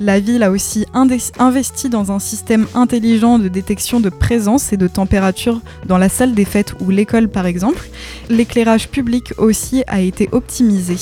La 0.00 0.18
ville 0.20 0.42
a 0.42 0.50
aussi 0.50 0.84
investi 0.92 1.88
dans 1.88 2.10
un 2.10 2.18
système 2.18 2.66
intelligent 2.74 3.38
de 3.38 3.48
détection 3.48 4.00
de 4.00 4.08
présence 4.08 4.72
et 4.72 4.76
de 4.76 4.88
température 4.88 5.60
dans 5.86 5.98
la 5.98 6.08
salle 6.08 6.34
des 6.34 6.44
fêtes 6.44 6.74
ou 6.80 6.90
l'école 6.90 7.28
par 7.28 7.46
exemple. 7.46 7.88
L'éclairage 8.28 8.88
public 8.88 9.32
aussi 9.38 9.84
a 9.86 10.00
été 10.00 10.28
optimisé. 10.32 10.96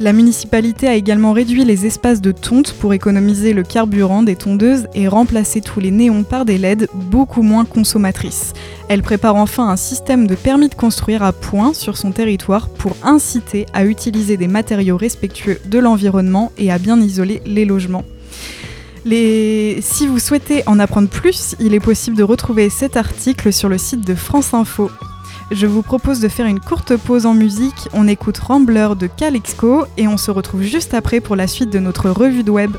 La 0.00 0.12
municipalité 0.12 0.86
a 0.86 0.94
également 0.94 1.32
réduit 1.32 1.64
les 1.64 1.84
espaces 1.84 2.20
de 2.20 2.30
tonte 2.30 2.72
pour 2.72 2.94
économiser 2.94 3.52
le 3.52 3.64
carburant 3.64 4.22
des 4.22 4.36
tondeuses 4.36 4.86
et 4.94 5.08
remplacer 5.08 5.60
tous 5.60 5.80
les 5.80 5.90
néons 5.90 6.22
par 6.22 6.44
des 6.44 6.56
LED 6.56 6.88
beaucoup 6.94 7.42
moins 7.42 7.64
consommatrices. 7.64 8.52
Elle 8.88 9.02
prépare 9.02 9.34
enfin 9.34 9.68
un 9.68 9.76
système 9.76 10.28
de 10.28 10.36
permis 10.36 10.68
de 10.68 10.76
construire 10.76 11.24
à 11.24 11.32
point 11.32 11.74
sur 11.74 11.96
son 11.96 12.12
territoire 12.12 12.68
pour 12.68 12.96
inciter 13.02 13.66
à 13.72 13.84
utiliser 13.84 14.36
des 14.36 14.46
matériaux 14.46 14.96
respectueux 14.96 15.58
de 15.66 15.80
l'environnement 15.80 16.52
et 16.58 16.70
à 16.70 16.78
bien 16.78 17.00
isoler 17.00 17.42
les 17.44 17.64
logements. 17.64 18.04
Si 19.04 20.06
vous 20.06 20.18
souhaitez 20.20 20.62
en 20.66 20.78
apprendre 20.78 21.08
plus, 21.08 21.56
il 21.58 21.74
est 21.74 21.80
possible 21.80 22.16
de 22.16 22.22
retrouver 22.22 22.70
cet 22.70 22.96
article 22.96 23.52
sur 23.52 23.68
le 23.68 23.78
site 23.78 24.06
de 24.06 24.14
France 24.14 24.54
Info. 24.54 24.90
Je 25.50 25.66
vous 25.66 25.80
propose 25.80 26.20
de 26.20 26.28
faire 26.28 26.44
une 26.44 26.60
courte 26.60 26.96
pause 26.96 27.24
en 27.24 27.32
musique. 27.32 27.88
On 27.94 28.06
écoute 28.06 28.36
Rambler 28.36 28.88
de 28.98 29.06
Calixco 29.06 29.86
et 29.96 30.06
on 30.06 30.18
se 30.18 30.30
retrouve 30.30 30.60
juste 30.60 30.92
après 30.92 31.20
pour 31.20 31.36
la 31.36 31.46
suite 31.46 31.70
de 31.70 31.78
notre 31.78 32.10
revue 32.10 32.42
de 32.42 32.50
web. 32.50 32.76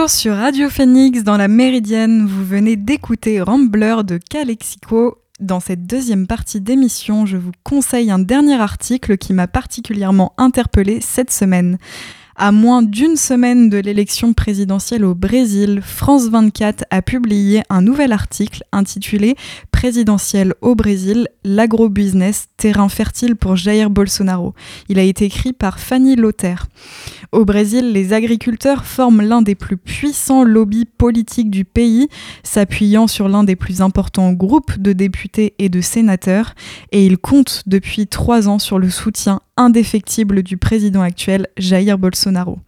Toujours 0.00 0.10
sur 0.18 0.36
Radio 0.36 0.70
Phoenix 0.70 1.24
dans 1.24 1.36
la 1.36 1.46
Méridienne. 1.46 2.24
Vous 2.26 2.42
venez 2.42 2.76
d'écouter 2.76 3.42
Rambler 3.42 3.96
de 4.02 4.16
Calexico. 4.16 5.18
Dans 5.40 5.60
cette 5.60 5.86
deuxième 5.86 6.26
partie 6.26 6.62
d'émission, 6.62 7.26
je 7.26 7.36
vous 7.36 7.52
conseille 7.64 8.10
un 8.10 8.18
dernier 8.18 8.58
article 8.58 9.18
qui 9.18 9.34
m'a 9.34 9.46
particulièrement 9.46 10.32
interpellé 10.38 11.00
cette 11.02 11.30
semaine. 11.30 11.76
À 12.34 12.50
moins 12.50 12.80
d'une 12.80 13.16
semaine 13.16 13.68
de 13.68 13.76
l'élection 13.76 14.32
présidentielle 14.32 15.04
au 15.04 15.14
Brésil, 15.14 15.82
France 15.84 16.28
24 16.28 16.84
a 16.88 17.02
publié 17.02 17.62
un 17.68 17.82
nouvel 17.82 18.12
article 18.12 18.64
intitulé 18.72 19.36
Présidentielle 19.80 20.52
au 20.60 20.74
Brésil, 20.74 21.28
l'agrobusiness, 21.42 22.48
terrain 22.58 22.90
fertile 22.90 23.34
pour 23.34 23.56
Jair 23.56 23.88
Bolsonaro. 23.88 24.52
Il 24.90 24.98
a 24.98 25.02
été 25.02 25.24
écrit 25.24 25.54
par 25.54 25.80
Fanny 25.80 26.16
Lother. 26.16 26.66
Au 27.32 27.46
Brésil, 27.46 27.92
les 27.92 28.12
agriculteurs 28.12 28.84
forment 28.84 29.22
l'un 29.22 29.40
des 29.40 29.54
plus 29.54 29.78
puissants 29.78 30.44
lobbies 30.44 30.84
politiques 30.84 31.50
du 31.50 31.64
pays, 31.64 32.08
s'appuyant 32.42 33.06
sur 33.06 33.26
l'un 33.28 33.42
des 33.42 33.56
plus 33.56 33.80
importants 33.80 34.32
groupes 34.32 34.78
de 34.78 34.92
députés 34.92 35.54
et 35.58 35.70
de 35.70 35.80
sénateurs, 35.80 36.54
et 36.92 37.06
ils 37.06 37.16
comptent 37.16 37.62
depuis 37.66 38.06
trois 38.06 38.48
ans 38.48 38.58
sur 38.58 38.78
le 38.78 38.90
soutien 38.90 39.40
indéfectible 39.56 40.42
du 40.42 40.56
président 40.56 41.02
actuel, 41.02 41.46
Jair 41.58 41.98
Bolsonaro. 41.98 42.58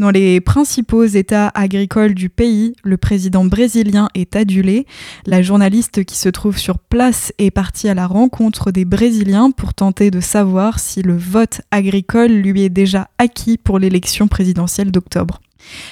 Dans 0.00 0.10
les 0.10 0.40
principaux 0.40 1.04
États 1.04 1.48
agricoles 1.54 2.14
du 2.14 2.28
pays, 2.28 2.74
le 2.82 2.96
président 2.96 3.44
brésilien 3.44 4.08
est 4.14 4.34
adulé. 4.34 4.86
La 5.24 5.40
journaliste 5.40 6.04
qui 6.04 6.16
se 6.16 6.28
trouve 6.28 6.51
sur 6.58 6.78
place 6.78 7.32
est 7.38 7.50
partie 7.50 7.88
à 7.88 7.94
la 7.94 8.06
rencontre 8.06 8.70
des 8.70 8.84
Brésiliens 8.84 9.50
pour 9.50 9.74
tenter 9.74 10.10
de 10.10 10.20
savoir 10.20 10.78
si 10.78 11.02
le 11.02 11.16
vote 11.16 11.60
agricole 11.70 12.30
lui 12.32 12.62
est 12.62 12.68
déjà 12.70 13.08
acquis 13.18 13.58
pour 13.58 13.78
l'élection 13.78 14.28
présidentielle 14.28 14.90
d'octobre. 14.90 15.40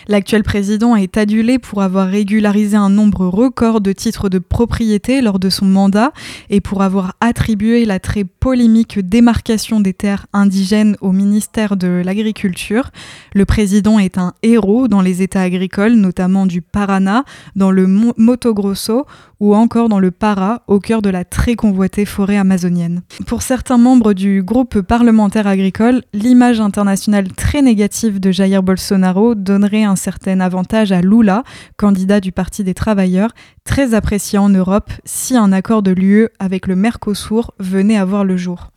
L'actuel 0.08 0.42
président 0.42 0.96
est 0.96 1.16
adulé 1.16 1.60
pour 1.60 1.80
avoir 1.82 2.08
régularisé 2.08 2.76
un 2.76 2.90
nombre 2.90 3.26
record 3.26 3.80
de 3.80 3.92
titres 3.92 4.28
de 4.28 4.40
propriété 4.40 5.22
lors 5.22 5.38
de 5.38 5.48
son 5.48 5.64
mandat 5.64 6.12
et 6.48 6.60
pour 6.60 6.82
avoir 6.82 7.14
attribué 7.20 7.84
la 7.84 8.00
très 8.00 8.24
polémique 8.24 8.98
démarcation 8.98 9.78
des 9.78 9.94
terres 9.94 10.26
indigènes 10.32 10.96
au 11.00 11.12
ministère 11.12 11.76
de 11.76 12.02
l'Agriculture. 12.04 12.90
Le 13.32 13.44
président 13.44 14.00
est 14.00 14.18
un 14.18 14.34
héros 14.42 14.88
dans 14.88 15.02
les 15.02 15.22
États 15.22 15.42
agricoles, 15.42 15.94
notamment 15.94 16.46
du 16.46 16.62
Paraná, 16.62 17.24
dans 17.54 17.70
le 17.70 17.86
Mo- 17.86 18.14
Mato 18.16 18.52
Grosso 18.54 19.06
ou 19.40 19.54
encore 19.54 19.88
dans 19.88 19.98
le 19.98 20.10
Para, 20.10 20.62
au 20.66 20.78
cœur 20.78 21.02
de 21.02 21.10
la 21.10 21.24
très 21.24 21.56
convoitée 21.56 22.04
forêt 22.04 22.36
amazonienne. 22.36 23.02
Pour 23.26 23.42
certains 23.42 23.78
membres 23.78 24.12
du 24.12 24.42
groupe 24.42 24.80
parlementaire 24.80 25.46
agricole, 25.46 26.02
l'image 26.12 26.60
internationale 26.60 27.32
très 27.32 27.62
négative 27.62 28.20
de 28.20 28.30
Jair 28.30 28.62
Bolsonaro 28.62 29.34
donnerait 29.34 29.84
un 29.84 29.96
certain 29.96 30.40
avantage 30.40 30.92
à 30.92 31.00
Lula, 31.00 31.42
candidat 31.76 32.20
du 32.20 32.32
Parti 32.32 32.64
des 32.64 32.74
travailleurs, 32.74 33.30
très 33.64 33.94
apprécié 33.94 34.38
en 34.38 34.50
Europe 34.50 34.90
si 35.04 35.36
un 35.36 35.52
accord 35.52 35.82
de 35.82 35.90
l'UE 35.90 36.28
avec 36.38 36.66
le 36.66 36.76
Mercosur 36.76 37.52
venait 37.58 37.96
à 37.96 38.04
voir 38.04 38.24
le 38.24 38.36
jour. 38.36 38.70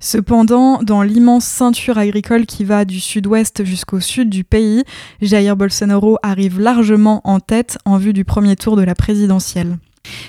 Cependant, 0.00 0.82
dans 0.82 1.02
l'immense 1.02 1.44
ceinture 1.44 1.98
agricole 1.98 2.46
qui 2.46 2.64
va 2.64 2.84
du 2.84 3.00
sud-ouest 3.00 3.64
jusqu'au 3.64 4.00
sud 4.00 4.30
du 4.30 4.44
pays, 4.44 4.84
Jair 5.20 5.56
Bolsonaro 5.56 6.18
arrive 6.22 6.60
largement 6.60 7.20
en 7.24 7.40
tête 7.40 7.78
en 7.84 7.98
vue 7.98 8.12
du 8.12 8.24
premier 8.24 8.56
tour 8.56 8.76
de 8.76 8.82
la 8.82 8.94
présidentielle. 8.94 9.78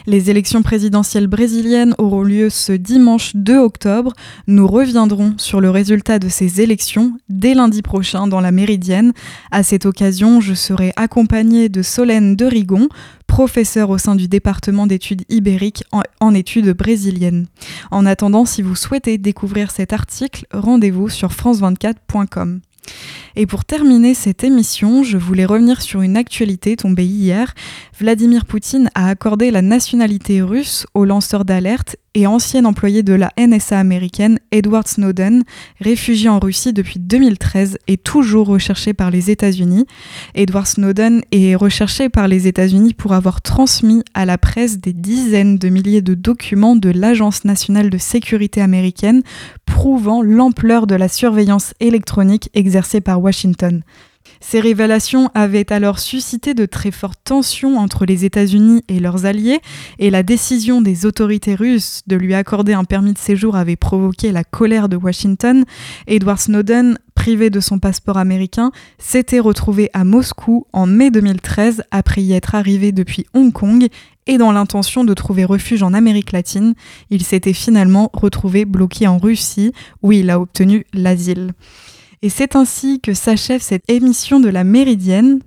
Les 0.08 0.30
élections 0.30 0.62
présidentielles 0.62 1.28
brésiliennes 1.28 1.96
auront 1.98 2.24
lieu 2.24 2.50
ce 2.50 2.72
dimanche 2.72 3.36
2 3.36 3.58
octobre. 3.58 4.14
Nous 4.48 4.68
reviendrons 4.68 5.34
sur 5.38 5.62
le 5.62 5.70
résultat 5.70 6.20
de 6.20 6.30
ces 6.30 6.62
élections 6.62 7.14
dès 7.30 7.54
lundi 7.54 7.82
prochain 7.82 8.28
dans 8.28 8.42
la 8.42 8.52
Méridienne. 8.52 9.14
À 9.52 9.64
cette 9.64 9.86
occasion, 9.86 10.42
je 10.42 10.54
serai 10.54 10.94
accompagnée 10.96 11.70
de 11.70 11.82
Solène 11.82 12.36
de 12.36 12.46
Rigon, 12.46 12.90
professeure 13.28 13.90
au 13.90 13.98
sein 13.98 14.16
du 14.16 14.28
département 14.28 14.88
d'études 14.88 15.24
ibériques 15.30 15.84
en 16.20 16.34
études 16.34 16.72
brésiliennes. 16.72 17.48
En 17.92 18.06
attendant, 18.06 18.46
si 18.46 18.62
vous 18.62 18.76
souhaitez 18.76 19.18
découvrir 19.18 19.72
cet 19.72 19.94
article, 19.94 20.46
rendez-vous 20.52 21.10
sur 21.10 21.30
france24.com. 21.30 22.62
Et 23.36 23.46
pour 23.46 23.64
terminer 23.64 24.14
cette 24.14 24.44
émission, 24.44 25.04
je 25.04 25.18
voulais 25.18 25.46
revenir 25.46 25.82
sur 25.82 26.02
une 26.02 26.18
actualité 26.18 26.76
tombée 26.76 27.06
hier. 27.06 27.54
Vladimir 28.00 28.46
Poutine 28.46 28.90
a 28.96 29.08
accordé 29.08 29.52
la 29.52 29.62
nationalité 29.62 30.42
russe 30.42 30.86
au 30.94 31.06
lanceur 31.06 31.46
d'alerte 31.46 31.96
et 32.14 32.28
ancien 32.28 32.66
employé 32.66 33.04
de 33.04 33.14
la 33.14 33.32
NSA 33.38 33.80
américaine 33.80 34.40
Edward 34.52 34.88
Snowden, 34.88 35.44
réfugié 35.80 36.30
en 36.30 36.40
Russie 36.40 36.74
depuis 36.74 37.00
2013 37.00 37.78
et 37.88 37.98
toujours 37.98 38.48
recherché 38.48 38.94
par 38.94 39.12
les 39.12 39.32
États-Unis. 39.32 39.86
Edward 40.36 40.68
Snowden 40.68 41.22
est 41.32 41.56
recherché 41.56 42.10
par 42.10 42.28
les 42.28 42.48
États-Unis 42.48 42.94
pour 42.94 43.14
avoir 43.14 43.42
transmis 43.42 44.04
à 44.14 44.26
la 44.26 44.38
presse 44.38 44.80
des 44.80 44.94
dizaines 44.94 45.58
de 45.58 45.70
milliers 45.70 46.02
de 46.02 46.14
documents 46.14 46.76
de 46.76 46.90
l'Agence 46.90 47.46
nationale 47.46 47.90
de 47.90 47.98
sécurité 47.98 48.62
américaine 48.62 49.24
prouvant 49.66 50.22
l'ampleur 50.22 50.88
de 50.88 50.96
la 50.96 51.08
surveillance 51.08 51.74
électronique 51.80 52.50
exercée 52.54 53.02
par 53.02 53.22
Washington. 53.22 53.84
Ces 54.42 54.60
révélations 54.60 55.30
avaient 55.34 55.72
alors 55.72 56.00
suscité 56.00 56.54
de 56.54 56.66
très 56.66 56.92
fortes 56.92 57.20
tensions 57.24 57.78
entre 57.78 58.06
les 58.06 58.26
États-Unis 58.26 58.84
et 58.88 59.00
leurs 59.00 59.26
alliés, 59.26 59.60
et 60.00 60.10
la 60.10 60.24
décision 60.24 60.82
des 60.82 61.06
autorités 61.06 61.56
russes 61.56 62.02
de 62.08 62.16
lui 62.16 62.34
accorder 62.34 62.74
un 62.74 62.84
permis 62.84 63.14
de 63.14 63.18
séjour 63.18 63.56
avait 63.56 63.76
provoqué 63.76 64.32
la 64.32 64.44
colère 64.44 64.90
de 64.90 64.96
Washington. 64.96 65.66
Edward 66.08 66.40
Snowden, 66.40 66.98
privé 67.16 67.50
de 67.50 67.60
son 67.60 67.80
passeport 67.80 68.18
américain, 68.18 68.72
s'était 68.98 69.40
retrouvé 69.40 69.90
à 69.94 70.04
Moscou 70.04 70.66
en 70.74 70.88
mai 70.88 71.12
2013 71.12 71.84
après 71.92 72.22
y 72.22 72.34
être 72.34 72.56
arrivé 72.56 72.92
depuis 72.92 73.26
Hong 73.34 73.52
Kong 73.52 73.88
et 74.30 74.38
dans 74.38 74.52
l'intention 74.52 75.04
de 75.04 75.14
trouver 75.16 75.44
refuge 75.44 75.82
en 75.82 75.94
Amérique 75.94 76.32
latine, 76.32 76.76
il 77.10 77.24
s'était 77.24 77.52
finalement 77.52 78.12
retrouvé 78.14 78.64
bloqué 78.64 79.08
en 79.08 79.18
Russie 79.18 79.74
où 80.04 80.12
il 80.12 80.30
a 80.30 80.40
obtenu 80.40 80.86
l'asile. 80.94 81.54
Et 82.22 82.30
c'est 82.30 82.56
ainsi 82.56 83.00
que 83.00 83.14
s'achève 83.14 83.62
cette 83.62 83.90
émission 83.90 84.40
de 84.40 84.50
la 84.50 84.64
Méridienne. 84.64 85.40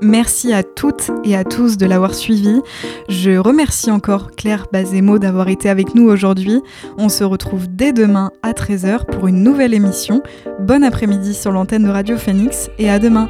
Merci 0.00 0.52
à 0.52 0.62
toutes 0.62 1.10
et 1.24 1.34
à 1.34 1.44
tous 1.44 1.78
de 1.78 1.86
l'avoir 1.86 2.14
suivi. 2.14 2.60
Je 3.08 3.32
remercie 3.32 3.90
encore 3.90 4.32
Claire 4.32 4.66
Bazemo 4.72 5.18
d'avoir 5.18 5.48
été 5.48 5.68
avec 5.68 5.94
nous 5.94 6.08
aujourd'hui. 6.08 6.60
On 6.98 7.08
se 7.08 7.24
retrouve 7.24 7.66
dès 7.68 7.92
demain 7.92 8.30
à 8.42 8.52
13h 8.52 9.06
pour 9.06 9.26
une 9.26 9.42
nouvelle 9.42 9.74
émission. 9.74 10.22
Bon 10.60 10.84
après-midi 10.84 11.34
sur 11.34 11.52
l'antenne 11.52 11.84
de 11.84 11.88
Radio 11.88 12.16
Phoenix 12.18 12.70
et 12.78 12.90
à 12.90 12.98
demain. 12.98 13.28